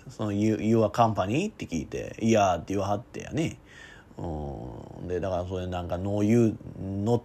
[0.09, 1.49] その You, you are company?
[1.49, 3.57] って聞いて、 yeah って言わはってやね。
[4.17, 7.21] うん、で、だからそれなんか、No, you, not,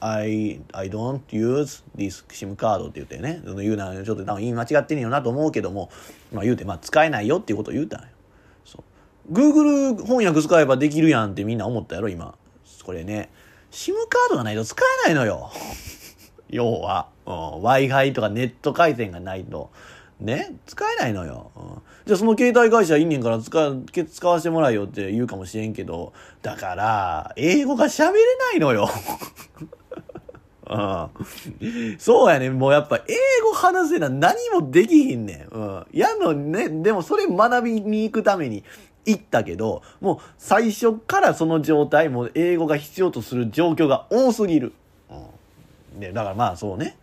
[0.00, 5.90] I, I don't use this SIM カードって言ってね、言うな、ちょっと多分言い間違ってんよなと思うけども、
[6.32, 8.08] まあ言うて、まあ使えないよっていうことを言うたんよ。
[8.64, 8.82] そ
[9.30, 9.32] う。
[9.32, 12.34] Google 翻訳使えばできるやんってみんな思ったやろ、今。
[12.84, 13.30] これね、
[13.70, 15.50] SIM カードがないと使えないのよ。
[16.48, 19.70] 要は、うん、Wi-Fi とかネット回線がないと。
[20.20, 21.62] ね使えないのよ、うん。
[22.06, 23.50] じゃあその携帯会社いんねんから使
[24.10, 26.12] 使わせてもらえよって言うかもしれんけど、
[26.42, 28.20] だから、英語が喋れ
[28.52, 28.88] ないのよ。
[30.70, 35.54] うん、そうやねもうやっぱ英語話せな何もできひんねん。
[35.54, 35.86] うん。
[35.92, 38.64] やのね、でもそれ学びに行くために
[39.06, 44.74] 行ったけど、もう最初からその状態、も英語が必要とする状況が多すぎる。
[45.10, 46.00] うん。
[46.00, 46.98] で、だからまあそうね。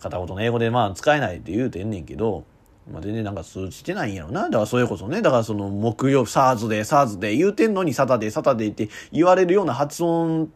[0.00, 2.44] 片言の英語でまあ使えないって言うてんねんけど、
[2.90, 4.44] まあ、全然なんか通じてないんやろな。
[4.44, 10.48] だからそれこそね、だからその木曜、サーズで、サーズで言うてんのにサタデー、サタデーって言われるような発音っ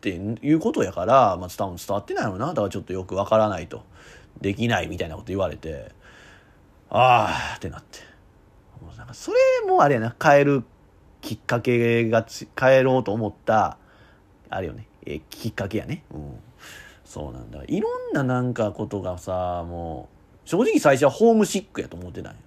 [0.00, 2.48] ていうことやから、まあ、伝わってないのな。
[2.48, 3.84] だからちょっとよくわからないと。
[4.40, 5.92] できないみたいなこと言われて、
[6.90, 8.00] ああってなって。
[8.82, 10.64] もうなんかそれもあれやな、変える
[11.20, 12.26] きっかけが
[12.58, 13.78] 変えろうと思った、
[14.50, 16.04] あれよね、えきっかけやね。
[16.12, 16.38] うん。
[17.04, 17.62] そうなんだ。
[17.66, 20.13] いろんななんかことがさ、もう、
[20.44, 22.38] 正直最初はホームシックやと思ってたんよ。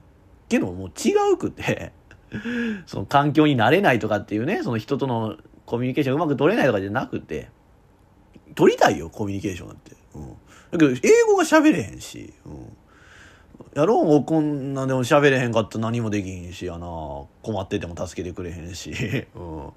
[0.49, 1.91] けどもう違うくて
[2.85, 7.49] その環境に慣れないとかっていうね、その人とのコミュニケーションうまく取れないとかじゃなくて、
[8.55, 9.91] 取りたいよ、コミュニケーションなんて。
[10.15, 10.29] うん。
[10.71, 12.77] だけど、英語が喋れへんし、うん。
[13.75, 16.87] やろうもこんなでも喋れへんかったら何もできへんしやな。
[17.43, 18.91] 困ってても助けてくれへんし。
[19.35, 19.71] うん。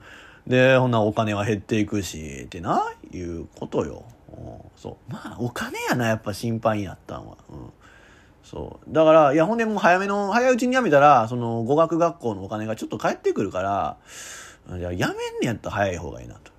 [0.46, 4.04] で、ほんなお金は減っていくし、ってな、いうことよ。
[4.32, 5.12] うん、そう。
[5.12, 7.36] まあ、お金やな、やっぱ心配になったんは。
[7.50, 7.72] うん。
[8.43, 8.93] そう。
[8.93, 13.97] だから、いや、ほんでもう早めの、早いうちに辞めたら、その、語学学校のお金がちょっと返ってくるから、
[14.78, 16.53] いや、辞めんねやったら早い方がいいなと。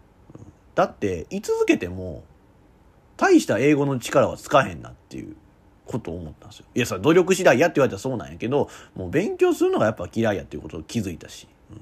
[0.75, 2.23] だって、居続けても、
[3.17, 5.35] 大した英語の力はつかへんなっていう
[5.85, 6.65] ことを思ったんですよ。
[6.73, 11.47] いや、さ、努力次第やって言われたらそうなんやけど、もう勉強するのがやっぱ嫌いやっていうことを気づいたし。
[11.71, 11.81] うん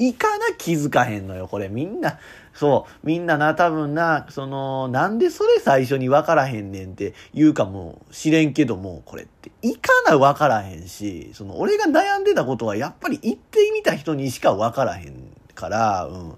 [0.00, 1.68] いかな気づかへんのよ、これ。
[1.68, 2.18] みんな、
[2.60, 16.36] そう、みんなな、多分な、その、なんでそれ最初に分からへんねんって言うかもしれんけども、これって、いかな分からへんし、その、俺が悩んでたことは、やっぱり言ってみた人にしか分からへんから、うん。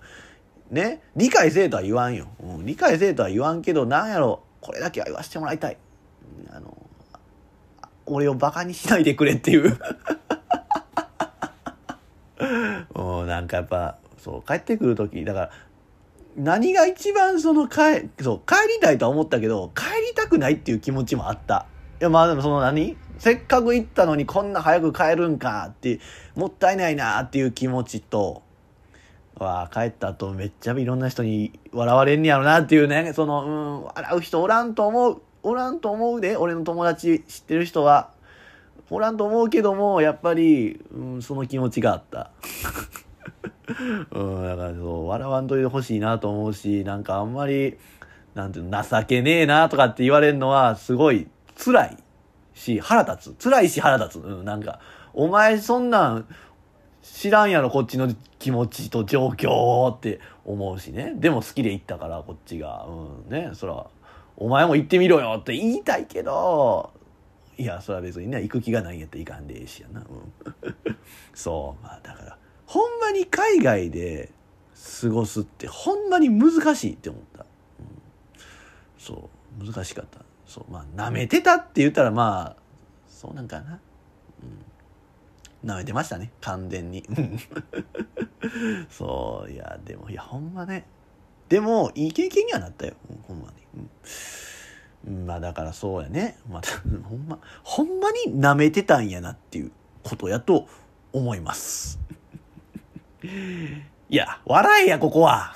[0.70, 2.28] ね、理解せえとは言わんよ。
[2.38, 5.76] うん、理解せえとは言わんけど、なんやろ、これだけは言わせてもらいたい。
[6.52, 6.76] あの、
[8.06, 9.76] 俺を馬鹿にしないでくれっていう
[12.94, 15.50] うん、なんかやっぱ、そう、帰ってくる時、だから、
[16.36, 21.66] 何が一番その帰、そう、帰りたいとは思ったけど、帰りたくないっていう気持ちもあった。
[22.00, 22.96] いや、まあでもその何？
[23.18, 26.00] せっかく行ったのにこんな早く帰るんかって、
[26.34, 28.42] もったいないなっていう気持ちと、
[29.36, 33.50] わあ、帰った後めっちゃいろんな人に笑われんねやろなっていうね、その、う
[33.82, 38.10] ん、笑う人おらんと思う、おらんと思うで、俺の友達知ってる人は。
[38.90, 42.30] おらんと思うけども、やっぱり、うん、その気持ちがあった。
[44.10, 47.76] うん、だからそう、笑わんといてほしいなと思うし、なんかあんまり、
[48.34, 51.96] なんていうの、情けねえなとかって言われるのは、すごい辛い。
[52.54, 53.44] し腹立つ。
[53.44, 54.22] 辛いし腹立つ。
[54.22, 54.80] うん、なんか、
[55.14, 56.26] お前そんなん
[57.02, 61.14] 知らんやろ、こっちの気持ちと状況って思うしね。
[61.16, 62.86] でも好きで行ったから、こっちが。
[62.86, 63.86] うん、ね、そら、
[64.36, 66.92] お前も行ってみろよって言いたいけど、
[67.58, 70.00] いや、それは別にね、行く気がないんやったらいかんでええしやな。
[70.00, 70.06] うん、
[71.34, 74.30] そう、まあだから、ほんまに海外で
[75.00, 77.44] 過ごすってほんまに難しいって思った。
[77.80, 77.86] うん、
[78.98, 80.20] そう、難しかった。
[80.46, 82.62] そう、まあ、舐めてたって言ったらまあ、
[83.08, 83.80] そうなんかな。
[85.62, 85.70] うん。
[85.70, 87.04] 舐めてましたね、完全に。
[88.90, 90.86] そう、いや、でも、いや、ほんまね。
[91.48, 92.94] でも、いい経験にはなったよ、
[93.28, 93.88] ほんまに。
[95.06, 96.38] うん、まあ、だからそうやね。
[96.50, 96.70] また、
[97.08, 100.66] ほんま、ほんまに舐めてたんやなっていうことやと
[101.12, 102.00] 思います。
[103.22, 105.54] いや、笑えや、ここは。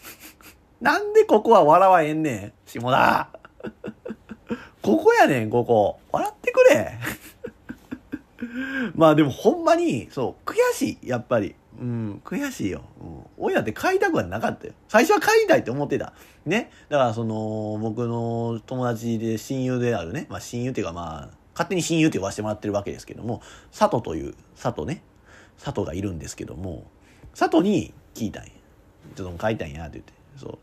[0.80, 3.28] なんでここは笑わへんねん、下田。
[4.82, 5.98] ここやねん、ここ。
[6.12, 6.98] 笑ってくれ。
[8.94, 11.54] まあでもほんまに、そう、悔しい、やっぱり。
[11.78, 12.82] うん、悔しいよ。
[13.00, 13.22] うん。
[13.38, 14.74] 親って買いたくはなかったよ。
[14.88, 16.12] 最初は買いたいって思ってた。
[16.44, 16.70] ね。
[16.90, 20.26] だからその、僕の友達で親友であるね。
[20.28, 23.40] まあ親友っていうかまあ、勝手に親友って呼ばせてもらってるわけですけども、
[23.76, 25.02] 佐藤という、佐藤ね。
[25.62, 26.84] 佐藤がいるんですけども、
[27.36, 28.50] 佐藤に聞いたんや。
[29.14, 30.12] ちょっと買いたんやって言って。
[30.36, 30.58] そ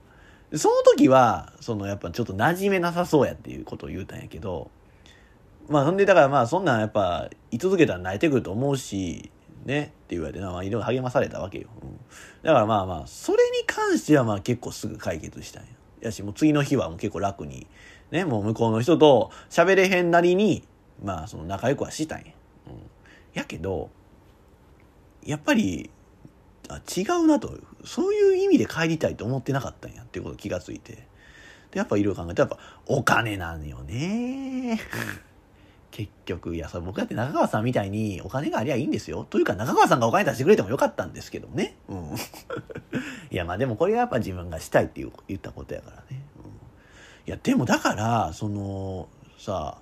[0.51, 0.57] う。
[0.57, 4.71] その時は、そのやっぱちょっと馴染めなさそうやっていうことを言うたんやけど、
[5.69, 9.31] まあそんでだからまあそんなんやっぱ居続けたら泣いてくると思うし、
[9.65, 11.67] ねって言われて、まあいろいろ励まされたわけよ。
[11.81, 11.99] うん、
[12.43, 15.69] だからまあまあ、それに関してはまあ結構すぐ解決したんや。
[16.01, 17.67] やし、もう次の日はもう結構楽に、
[18.11, 20.63] ね、もう向こうの人と喋れへんなりに、
[21.03, 22.25] まあその仲良くはしたんや。
[22.67, 22.73] うん、
[23.33, 23.89] やけど、
[25.27, 25.89] やっぱり、
[26.69, 27.57] あ違うなと。
[27.85, 31.07] そういう意味で帰りたいと思ってなかったんやっていうこと気がついて。
[31.71, 34.79] でやっぱいろいろ考えたらやっぱお金なんよね。
[35.91, 39.25] 結局いやそ僕だって中川さんみたいにお金がありゃいいんですよ。
[39.29, 41.75] というか中川さんがお金出してくれてもよかったんですけどね。
[41.89, 42.15] うん。
[43.31, 46.19] いやまあでもこれはやっぱ自分がしたいって言ったことやからね、うん、い
[47.25, 49.79] やでもだからそのさ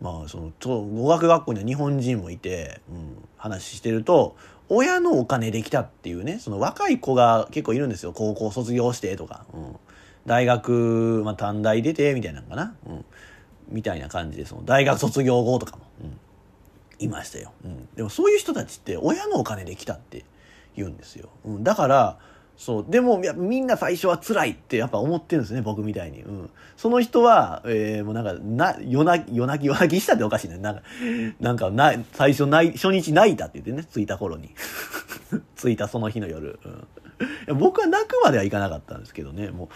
[0.00, 4.36] まあその語学学校には日本人もいて、うん、話してると
[4.68, 8.12] 親のお金できたっていうね、その若い子が結構いるんですよ。
[8.12, 9.44] 高校卒業してとか。
[9.52, 9.76] うん、
[10.26, 12.74] 大学、まあ、短大出て、みたいなのかな。
[12.88, 13.04] うん。
[13.68, 17.52] みたいな感じで、その大学卒業後とかも、うん、いましたよ。
[17.64, 17.88] うん。
[17.94, 20.24] でもそういう人たちって親のお金できたって
[20.76, 21.28] 言うんですよ。
[21.44, 21.64] うん。
[21.64, 22.18] だから、
[22.56, 22.86] そう。
[22.88, 26.22] でも、みんな最初は辛いってやっぱ思ってるんですね、僕みたいに。
[26.22, 26.50] うん。
[26.76, 30.56] その人は、えー、もうなんか、な、夜泣き、夜泣き、夜泣きしたっておかしいね。
[30.58, 30.82] なんか、
[31.40, 34.50] なんか、な、最初泣い、初日泣いたって言ってね、着いた頃に。
[35.56, 36.58] 着いたその日の夜。
[36.64, 37.58] うん。
[37.58, 39.68] 僕は泣くまではいかなかったんですけどね、も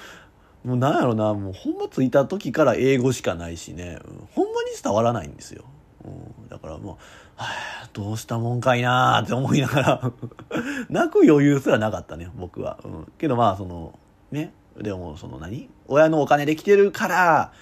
[0.64, 5.64] う、もうなんやろな、もうほんま着いた時から英語しかないしね、うん、ほんまに伝わらないんですよ。
[6.04, 6.96] うん、だからもう、
[7.41, 10.12] はあ、どうしたもんかいなーって思いながら。
[10.91, 12.78] 泣く余裕すらなかったね、僕は。
[12.84, 13.12] うん。
[13.16, 13.99] けどまあ、その、
[14.30, 15.70] ね、でもその何？
[15.88, 17.53] 親のお金で来てるから、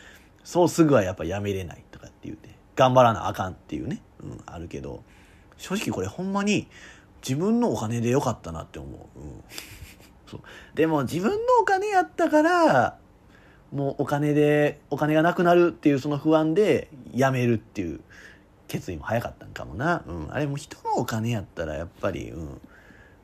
[0.42, 5.04] そうすぐはやっぱやめれないとかって言うて、頑張らなあかんっていうね、うん、あるけど、
[5.56, 6.66] 正直これほんまに
[7.22, 9.20] 自分のお金でよかったなって思う。
[9.20, 9.44] うん、
[10.26, 10.40] そう。
[10.74, 12.96] でも自分のお金やったから、
[13.72, 18.00] もうお金で、お金がなくなるっていうその不安でやめるっていう
[18.68, 20.02] 決意も早かったんかもな。
[20.06, 20.28] うん。
[20.30, 22.60] あれも人のお金やったらやっぱり、うん。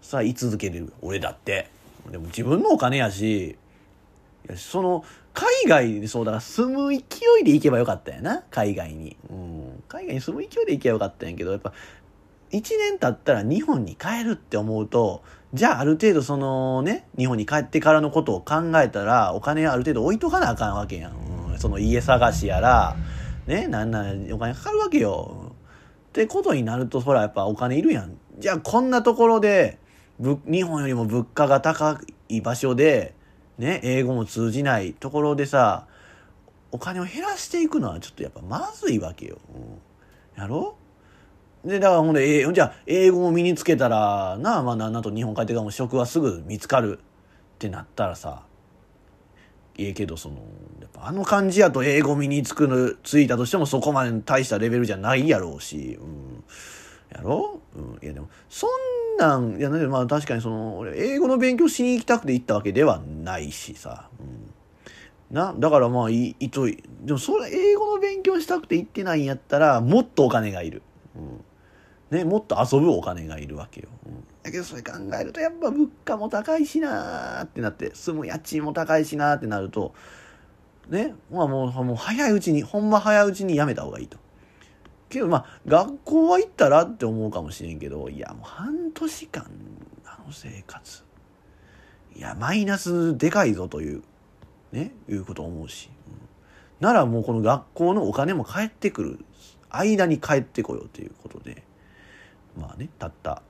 [0.03, 0.92] さあ、言い続ける。
[1.03, 1.68] 俺だって。
[2.11, 3.57] でも自分のお金やし、
[4.49, 6.97] やその、海外でそうだから住む勢
[7.40, 8.42] いで行けばよかったんやな。
[8.51, 9.16] 海外に。
[9.30, 9.82] うん。
[9.88, 11.72] 海外に住む勢いで行けばよかったんやけど、やっぱ、
[12.51, 15.22] 一年経ったら日本に帰るって思うと、
[15.55, 21.12] じゃあある程度そのね、日本に帰ってからのことを考えたら、お金ある程度置いとかなあかんわけやん。
[21.53, 22.97] うん、その家探しやら、
[23.47, 25.53] ね、なんなんお金かかるわけよ。
[26.09, 28.16] ってことになると、ほら、やっぱお金いるやん。
[28.38, 29.78] じゃあこんなところで、
[30.18, 33.14] 日本よりも物価が高い場所で、
[33.59, 35.86] ね、英語も通じないところでさ、
[36.72, 39.38] お金を減らしていくのはちょっとやっぱまずいわけよ。
[40.36, 40.76] やろ？
[41.64, 47.01] で、だからほんで、えー、じゃあ、英語も身につけたら、なあ、まあ、なんと日本帰ってからも職はすぐ見つかるっ
[47.59, 48.42] てなったらさ、
[49.77, 50.37] ええけど、その、
[50.81, 56.45] やっぱあの感じやと英語身につくの、ついたとしてもそこまで大したレベルじゃないやろうし、うん。
[57.11, 57.61] やろ？
[57.75, 57.99] うん。
[58.03, 58.70] いやでも、そん
[59.18, 65.35] なん、いや、まあ確かにその、俺、英語の勉強しに行きたくて行ったわけではないしさ、うん。
[65.35, 70.83] な、だからまあ、い、いとい、でもそれ、英語の勉強したくて行ってないんやったら、もっとお金がいる。
[71.16, 72.16] うん。
[72.16, 73.89] ね、もっと遊ぶお金がいるわけよ。
[74.07, 79.95] うんだけどそれ考えるとやっぱ物価も高いしなーってなって住む家賃も高いしなーってなると
[80.90, 84.18] ねまあもうもう早いうちにほんま早いうちにやめた方がいいと。
[85.09, 89.51] けどまあ学校は行ったらって思うかもしれんけどいやもう半年間
[90.05, 91.03] あの生活。
[92.14, 94.03] いやマイナスでかいぞという
[94.72, 95.88] ねいうこと思うし、
[96.80, 99.24] ならもうこの学校のお金も返ってくる
[99.70, 101.62] 間に帰ってこようということで
[102.59, 103.42] まあねたった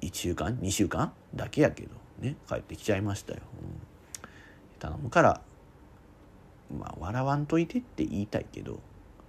[0.00, 1.90] 1週間2週間だけやけど
[2.20, 3.80] ね帰ってきちゃいましたよ、うん、
[4.78, 5.40] 頼むから
[6.76, 8.80] まあ笑わんといてって言いたいけど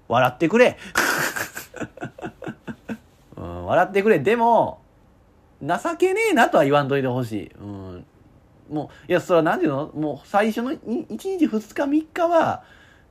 [0.08, 0.78] 笑ってくれ、
[3.38, 4.20] うん、笑ってくれ。
[4.20, 4.82] でも
[5.62, 8.06] 情けねえなとは言わんといてほしい、うん、
[8.70, 9.88] もういやそれは何ていうの？
[9.94, 12.64] もう最初の1日2日3日は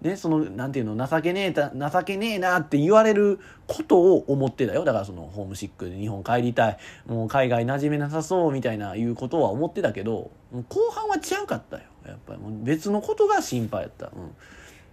[0.03, 4.85] ね、その、なんていうの、情けねえ情けねえなって言われることを思ってたよ。
[4.85, 6.79] だからその、ホームシックで日本帰りたい。
[7.07, 10.31] もう海外馴染めなさそうみたいないうことは思ってたけど、
[10.69, 11.83] 後半は違うかったよ。
[12.07, 14.07] やっぱりもう別のことが心配やった。
[14.07, 14.13] うん。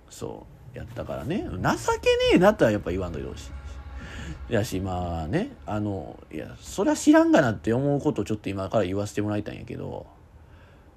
[0.10, 0.46] そ
[0.76, 0.78] う。
[0.78, 1.46] やったからね。
[1.46, 1.64] 情けね
[2.34, 4.54] えなとはやっぱ言わんといてほしい。
[4.54, 10.06] やし、まあね、あの、いや、そりゃ知らんがなって思うことをちょっと今から言わせてもらいたいんやけど、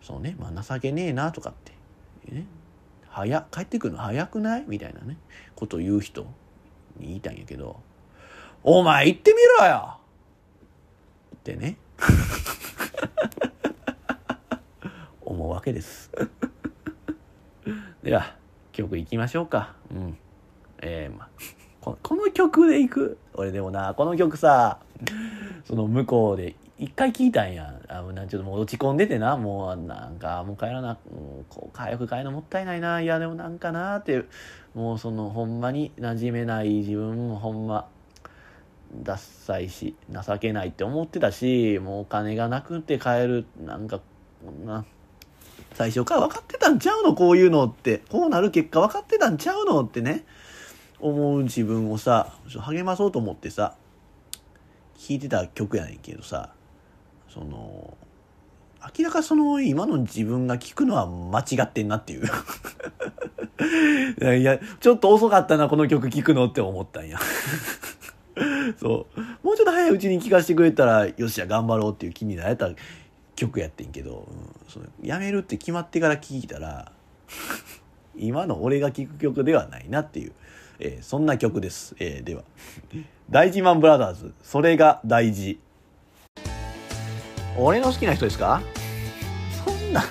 [0.02, 1.72] そうね、まあ情けねえなとかって、
[2.32, 2.46] ね、
[3.10, 4.64] 早帰ってくるの早くない？
[4.66, 5.16] みたいなね。
[5.56, 6.22] ことを言う人
[6.96, 7.80] に言いたいんやけど
[8.64, 9.98] 「お前行ってみろよ!」
[11.36, 11.76] ってね。
[15.20, 16.10] 思うわけです。
[18.02, 18.34] では
[18.72, 19.74] 曲いきましょうか。
[19.90, 20.16] うん。
[20.82, 21.28] えー、ま
[21.80, 23.18] ここの曲でいく？
[23.34, 24.78] 俺でもなこの曲さ。
[25.64, 27.78] その向こうで一回聞いたんや。
[27.88, 29.36] あなんちょっともう落ち込んでてな。
[29.36, 34.12] もうなんかもう帰らなもうこう早く帰るのもったいないないやでもなんかなって。
[34.12, 34.26] いう
[34.72, 37.86] もうそのほんまに馴染めない自分もほんま
[38.94, 44.00] ダッサいし情けないって思ってたしもうお金がなくて帰るなんか
[44.42, 44.86] こんな
[45.74, 47.14] 最初から分かってたんちゃうの？
[47.14, 47.98] こういうのって。
[48.08, 49.82] こうなる結果分かってたんちゃうの？
[49.82, 50.24] ってね。
[50.98, 53.74] 思う自分をさ励まそうと思ってさ
[54.96, 56.54] 聴いてた曲やねんけどさ。
[57.32, 57.96] その
[58.98, 62.24] 明らかその今の自分が聞くのは間違ってんなっていう。
[64.20, 67.18] いやちょっと遅かったなこの曲聞くのって思ったんや。
[68.80, 69.20] そう。
[69.42, 72.70] もうちょっと早いうちに聴かせてくれたらよっしゃ頑張ろうっていう気になれた
[73.36, 76.90] 曲やってんけど、うん、そのやめるって決まってから聴いたら
[78.16, 80.32] 今の俺が聴く曲ではないなっていう、
[80.78, 82.44] えー、そんな曲です、えー、では。
[83.28, 84.34] 大事マンブラザーズ。
[84.42, 85.60] それが大事。
[87.62, 88.62] 俺の好きな人ですか？
[89.64, 90.02] そんな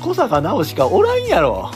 [0.00, 1.70] 小坂直しかおらんやろ。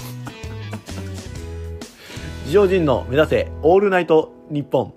[2.44, 4.92] 自称人の目指せオールナイト日本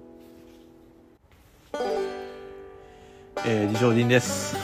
[3.46, 4.56] えー、自称人です。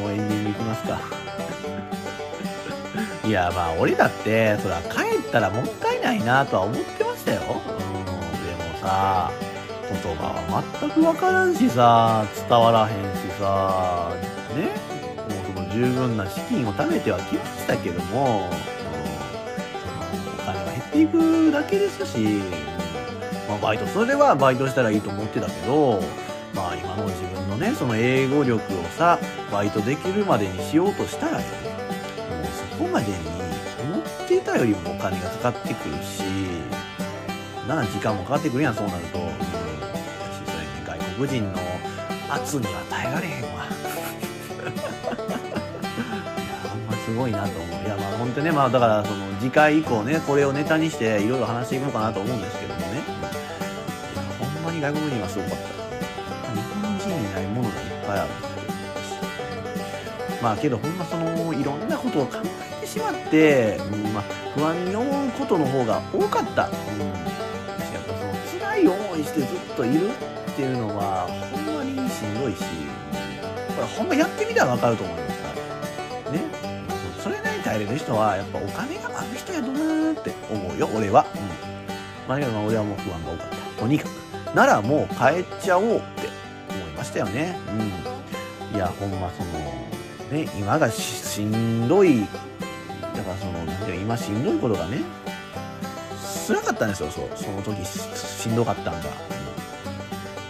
[0.00, 0.98] もうエンディングいきますか。
[3.26, 7.60] いやまあ俺だってそら帰ったらもったいないなとは思ってましたよ、うん、で
[8.72, 9.30] もさ
[9.90, 14.14] 言葉は全く分からんしさ伝わらへんしさ
[14.54, 14.70] ね
[15.28, 18.52] もうその十分な資金を貯めてはきましたけども、う
[20.28, 22.18] ん、お金が減っていくだけですし、
[23.48, 26.00] まあ、バイトそれはバイトしたらいいと思ってたけど
[26.54, 29.18] まあ今の自分のねその英語力をさ
[29.50, 33.14] バイトできるまでにしようとしたらよもうそこまでに
[33.82, 36.22] 思ってたよりもお金がかかってくるし
[37.66, 39.49] な時間もかかってくるやんそうなると。
[41.20, 41.58] 国人の
[42.30, 43.66] 圧には耐えられへんわ。
[44.64, 44.64] い
[46.48, 47.84] やほんますごいなと思う。
[47.84, 53.02] いやまあ本当ねまあだからその次回以降ねこれをネタにしていろいろ話していこうかなと思うんですけどもね。
[54.38, 55.56] ほんまに外国人はすごかった。
[56.54, 58.28] 日本人にないものがいっぱいある
[60.40, 62.38] まあけどほんまそのいろんなことを考
[62.78, 67.12] えてしまって、うんまあ、不安に思うことの方が多かった、うん、や
[68.00, 70.08] っぱその辛い思いしてずっといる。
[70.60, 72.58] っていうのはほんまにしんどいし
[73.74, 75.48] これほんまやってみたら分かると思いますか
[76.26, 76.32] ら。
[76.32, 76.44] ね。
[77.18, 81.24] それなりに耐えれる人はやっぱお金がある人やとなって思うよ俺は。
[81.34, 81.40] うん。
[82.28, 83.80] まあけど俺はもう不安が多かった。
[83.80, 84.54] とにかく。
[84.54, 86.28] ならもう帰っちゃおうって
[86.68, 87.56] 思いましたよね。
[88.70, 88.76] うん。
[88.76, 89.50] いやほんまその
[90.30, 92.26] ね今がしんどい。
[93.16, 94.98] だからその何ていう今しんどいことがね
[96.46, 97.30] 辛かったんですよそう。
[97.34, 99.08] その時しんどかったんだ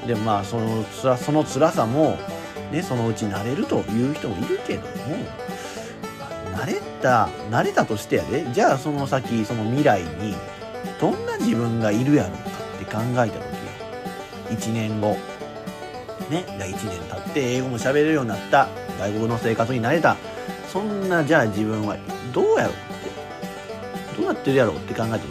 [0.07, 2.19] でまあそのつらその辛さも、
[2.73, 4.89] ね、そのうち慣れるという人もいるけども
[6.57, 10.35] 慣れた慣れたとしてやでじゃあその先その未来に
[11.01, 13.41] どんな自分がいるやろうかって考えた時よ
[14.51, 15.17] 1年後
[16.29, 20.17] ね1年経って英語も喋れるようになった外国の生活に慣れた
[20.69, 21.97] そんなじゃあ自分は
[22.33, 25.25] どうやろうってどうなってるやろうって考えた時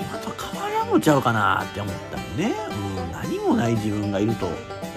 [0.00, 2.52] 今と変わらんのちゃうかなって思ったのね、
[3.44, 4.48] もない自分がいると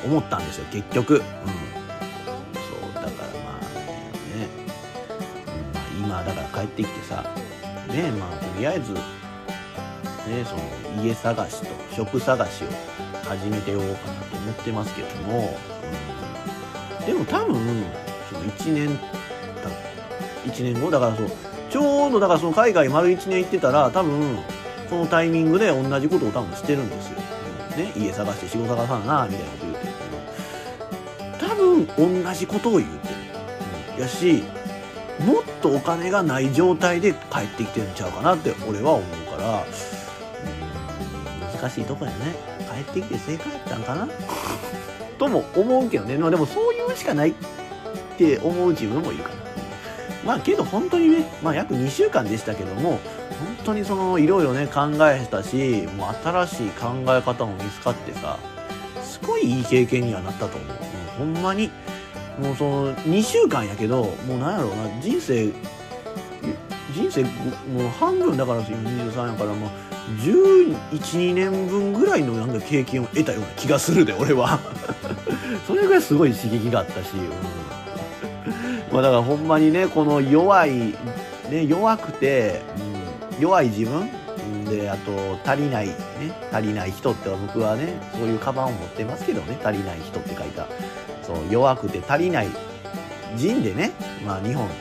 [0.06, 3.10] 思ったんですよ結局、うん、そうだから
[3.44, 3.66] まあ
[4.36, 4.48] ね、
[6.02, 7.24] うんまあ、今だから帰ってきてさ
[7.88, 9.00] ねまあとりあえずね
[10.46, 12.68] その家探しと職探しを
[13.28, 15.58] 始めてようかなと思ってますけども、
[17.00, 17.86] うん、でも多分
[18.30, 19.00] その1年
[20.46, 21.32] 1年後だからそう
[21.70, 24.38] ちょうどだからその海外丸1年行ってたら多分
[24.90, 27.20] そのタイミングで同じことを多分してるんですよ、
[27.78, 29.76] ね、家探して仕事探さななみたいなこと言う。
[29.76, 29.94] てる
[31.40, 33.08] けど多分同じことを言うて
[33.98, 34.44] る、やし
[35.20, 39.64] もっとお金がない状態で帰ってきてるんちゃうかなって俺は思うから、
[41.60, 42.18] 難しいとこやね。
[42.84, 44.08] 帰ってきて正解やったんかな？
[45.18, 47.34] とも思うけどね、まあ、でもそういうしかないっ
[48.18, 49.36] て思う自分もいるかな。
[50.24, 53.00] まあけど本当にね、まあ、約2週間でしたけども
[53.40, 58.38] 本当にそのいろいろね考えたしもう新しい考え方も見つかってさ
[59.04, 60.68] すごいいい経験にはなったと思う。
[60.68, 60.78] もう
[61.18, 61.72] ほんまに
[62.40, 65.52] もうその2週間やけどもうなんやろうな人生
[66.94, 69.70] 人生もう半分だから23やからもう
[70.22, 74.60] 112年分ぐらいのなんか経験を得たような気がするで俺は
[75.68, 77.18] それぐらいすごい刺激があったし、う
[78.92, 80.96] ん、まあだからほんまにねこの弱い、
[81.50, 82.87] ね、弱くて、うん、
[83.40, 84.10] 弱い自分？
[84.66, 85.96] であと足りないね
[86.52, 90.68] 足りない人って僕はねそういうカバンを持ってますけどね足りない人って書いた。
[91.24, 92.48] そう弱くて足りない
[93.36, 93.92] 人でね
[94.26, 94.74] まあ日本で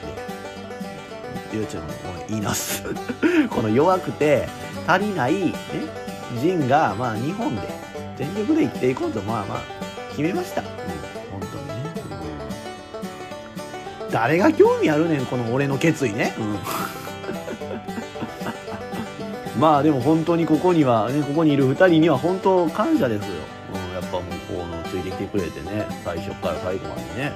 [1.52, 1.88] ゆうちゃんも
[2.28, 2.84] 言い直す。
[3.50, 4.48] この弱くて
[4.86, 5.52] 足りない、ね、
[6.40, 7.62] 人がまあ日本で
[8.16, 9.60] 全力で生きていこうとまあまあ
[10.10, 11.74] 決めました、うん、本当にね、
[14.04, 16.58] うん、誰が興味あるねんこの俺の決意ね、うん。
[19.58, 23.34] まあでも本当にここにはねここにいる2人には本当感謝ですよ、
[23.74, 27.32] うん、やっぱもうこうのついてきてくれてね最初から最後までね、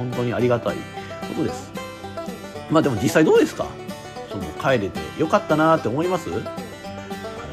[0.00, 1.72] うん、本当にありがたいことです。
[2.70, 3.66] まあでも実際どうですか？
[4.30, 6.30] その帰れてよかったなって思います？
[6.30, 6.40] まあ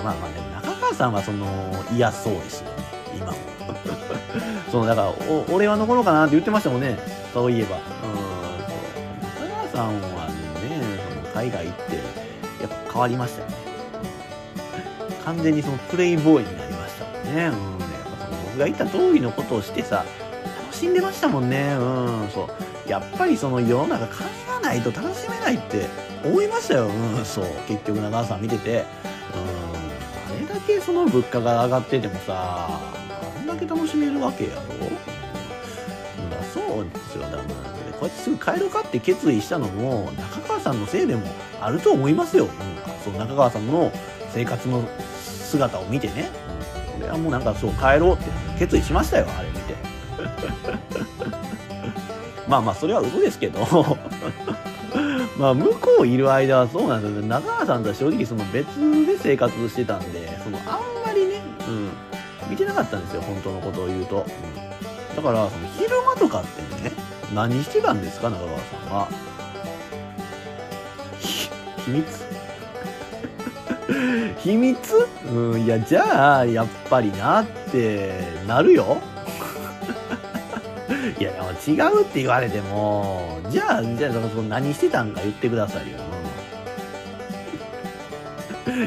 [0.04, 1.46] まあね中川さんはその
[1.92, 2.76] 嫌そうですよね。
[3.18, 3.38] 今も。
[4.72, 6.98] そのだからお俺は残ろうかなって言ってましたもんね。
[7.34, 7.78] そういえば。
[7.78, 7.84] うん
[9.24, 10.34] 中川さんはね
[11.10, 12.02] その海外行ってや
[12.68, 13.63] っぱ変わりましたよね。
[15.26, 17.32] 完全にそのプレイボーイになりましたもんね。
[17.32, 17.40] うん。
[17.40, 17.52] やっ
[18.18, 20.06] ぱその僕が言った通りのことをしてさ、
[20.66, 21.76] 楽しんでましたもんね。
[21.80, 22.30] うん。
[22.30, 22.50] そ
[22.88, 22.90] う。
[22.90, 25.88] やっぱりその世の中金がないと楽しめないって
[26.26, 26.88] 思いましたよ。
[26.88, 27.26] うん。
[27.26, 27.46] そう。
[27.68, 28.72] 結局長さん見てて。
[28.72, 28.84] うん。
[28.84, 34.62] あれだけその物価が上がっててもさ、あんだけ楽しめるわけやろ。
[34.62, 37.24] うん、そうですよ。
[37.24, 37.50] だから、こ
[38.02, 41.24] うやってすぐ帰ろうかって決意したのも、中川さんのせいでも
[41.62, 42.46] あると思いますよ。
[42.46, 42.52] うん。
[43.04, 43.92] そう中川さんの
[44.34, 44.84] 生活の
[45.54, 46.30] 姿を見てね。
[46.98, 48.26] 俺はもうなんかそう帰ろうって
[48.60, 49.76] 決意しましたよあれ見て。
[52.48, 53.60] まあまあそれは嘘ですけど。
[55.38, 57.22] まあ向こういる間はそうなんですよ。
[57.28, 58.68] 中川さんとは正直その別
[59.06, 61.90] で生活してたんでそのあんまりね、うん、
[62.50, 66.92] 見てなかったんですよ本当のことを言うと、うん、だからその昼間とかってね
[67.34, 69.08] 何してたんですか中川さんは。
[71.86, 72.33] 秘密
[74.40, 74.80] 秘密？
[75.34, 78.12] うん、いや、じゃあ、やっぱりなって
[78.48, 78.98] なるよ。
[81.20, 81.32] いや、
[81.68, 85.98] 違うって言われても、じゃあ、じゃあ、その何してたんか言ってくださいよ。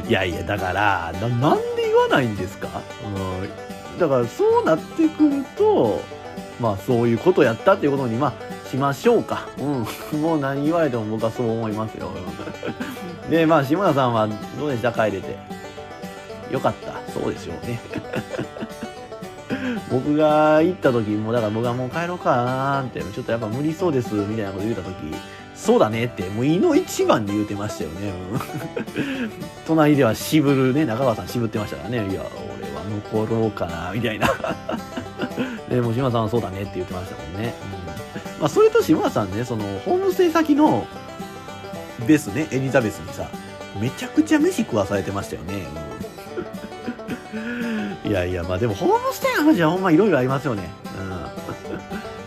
[0.08, 2.68] いやいや、だからな、なんで言わないんですか？
[3.04, 3.98] うん。
[3.98, 6.00] だから、そうなってくると、
[6.60, 8.32] まあ、そういうことやったっていうことに、まあ、
[8.70, 9.46] しましょうか。
[10.12, 10.20] うん。
[10.20, 12.10] もう何言われても僕はそう思いますよ。
[13.30, 14.92] で、まあ、下田さんはどうでした？
[14.92, 15.36] 帰れて。
[16.50, 16.92] よかった。
[17.12, 17.80] そうですよね。
[19.90, 24.94] 僕が行った時も、だから僕はもう帰ろうかなーって、ちょっとやっぱ無理そうです、みたいなこと言った時、
[25.54, 28.12] そうだねって、もう胃の一番に言うてましたよね。
[29.66, 32.08] 隣では渋るね、中川さん渋ってましたからね。
[32.10, 32.22] いや、
[32.58, 34.28] 俺は残ろうかな、みたいな。
[35.68, 37.54] で、もう島さんはそうだねって言ってましたもんね。
[37.85, 37.85] うん、
[38.40, 40.86] まあ、それと島田さんね、その、ホームステイ先の、
[42.06, 43.28] ですね、エリザベスにさ、
[43.80, 45.64] めちゃくちゃ飯食わされてましたよね。
[48.04, 50.70] う、いやいや、まあでもホームステイの話はほんまいろいろありますよね。
[50.98, 51.10] うん。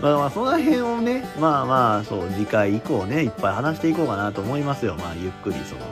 [0.02, 4.96] まあまあその辺をね、まあまあそう、次回以降ね、いっぱい話していこうかなと思いますよ。
[4.96, 5.88] まあゆっくりその、ね、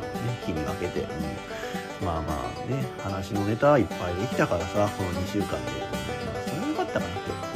[0.46, 1.02] 日に分けて。
[1.02, 5.56] うん、まあまあね、話のネタはいっぱいできたからさ、この2週間で。
[5.56, 7.47] うん、それはよかったかなって。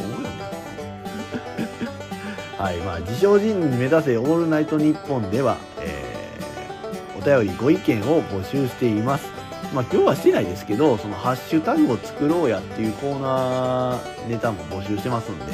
[2.62, 9.32] はい、まあ自称人に目指せオールナイトニッポンでは、えー、お便りご意見を募集しています。
[9.74, 15.46] まあ今日はしてないですけど、そのハッシュタグを作ろうやっていうコーナーネタも募集してますんで、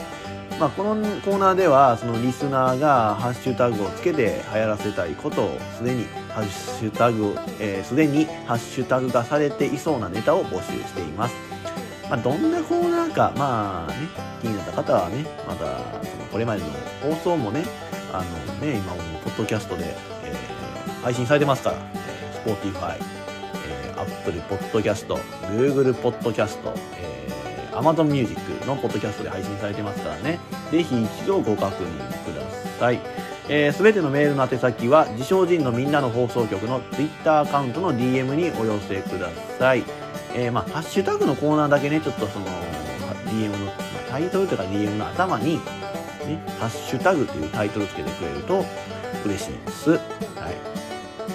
[0.60, 11.36] まあこのコーナーでは、そのリスナーがハッシュタグをつけて流行らせたいことをすでにハッシュタグ、えー、すでにハッシュタグがされていそうなネタを募集しています。
[12.10, 13.96] まあどんなコーナーか、まあね、
[14.42, 16.68] 気になった方はね、また、これまでの
[17.02, 17.64] 放送もね、
[18.12, 19.86] あのね、今もポッドキャストで、
[20.24, 20.58] えー
[21.08, 22.98] 配信されてますから、えー、Spotify、
[23.66, 25.08] えー、Apple Podcast、
[25.56, 26.58] Google Podcast、
[26.98, 32.42] えー、Amazon Music のポッドキャストで配信されてますからね、ぜひ一度ご確認くだ
[32.78, 33.00] さい。
[33.50, 39.84] えー、すべてのメールの宛先は、自称人のみんなの放送局の Twitter アカウントの DM にお寄せください。
[40.36, 42.46] えー、まあ、ハッシュタグのコーナーだけね、ちょっとその、
[43.28, 45.62] DM の、まあタイトルというか DM の頭に、
[46.28, 48.66] ね、ハッシュタグというタイトルつけてくれると
[49.26, 49.92] 嬉しいです。
[49.92, 50.02] はい。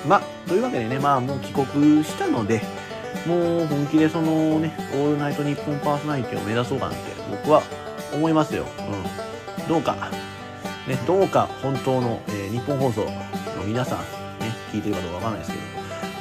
[0.07, 2.63] ま、というわけでね、まあもう帰国したので、
[3.27, 7.63] もう本気でそのね、オールナイトニッポンパーソナリティを目指そうかなって僕は
[8.13, 8.67] 思いますよ。
[9.59, 9.69] うん。
[9.69, 9.95] どうか、
[10.89, 14.05] ね、どうか本当の、えー日本放送の皆さん、ね、
[14.73, 15.57] 聞いてるかどうかわかんないですけ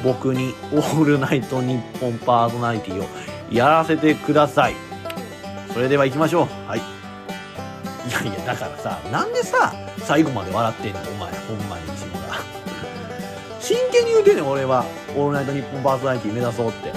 [0.04, 3.06] ど、僕にオールナイトニッポンパーソナリティを
[3.52, 4.76] やらせてください。
[5.74, 6.70] それでは行きましょう。
[6.70, 7.01] はい。
[8.12, 11.00] いやいや、だからさ、なんでさ、最後まで笑ってんの？
[11.00, 12.20] お前、ほんまに西村。
[13.62, 14.84] 真剣に言うてんねん、俺は。
[15.16, 16.92] オールナイトニッポンパーソナリティ目指そうって。
[16.92, 16.94] あ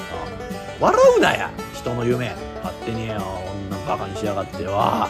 [0.80, 2.34] 笑うなや、人の夢。
[2.64, 3.22] 勝手によ、
[3.70, 5.08] 女バカにしやがってわ。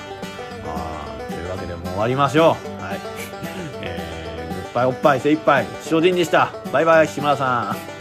[0.67, 2.83] あーというわけでもう終わりましょう。
[2.83, 3.01] はい。
[3.81, 6.53] えー、グッバイおっぱい精一杯、精進でした。
[6.71, 7.94] バイバイ、志村さん。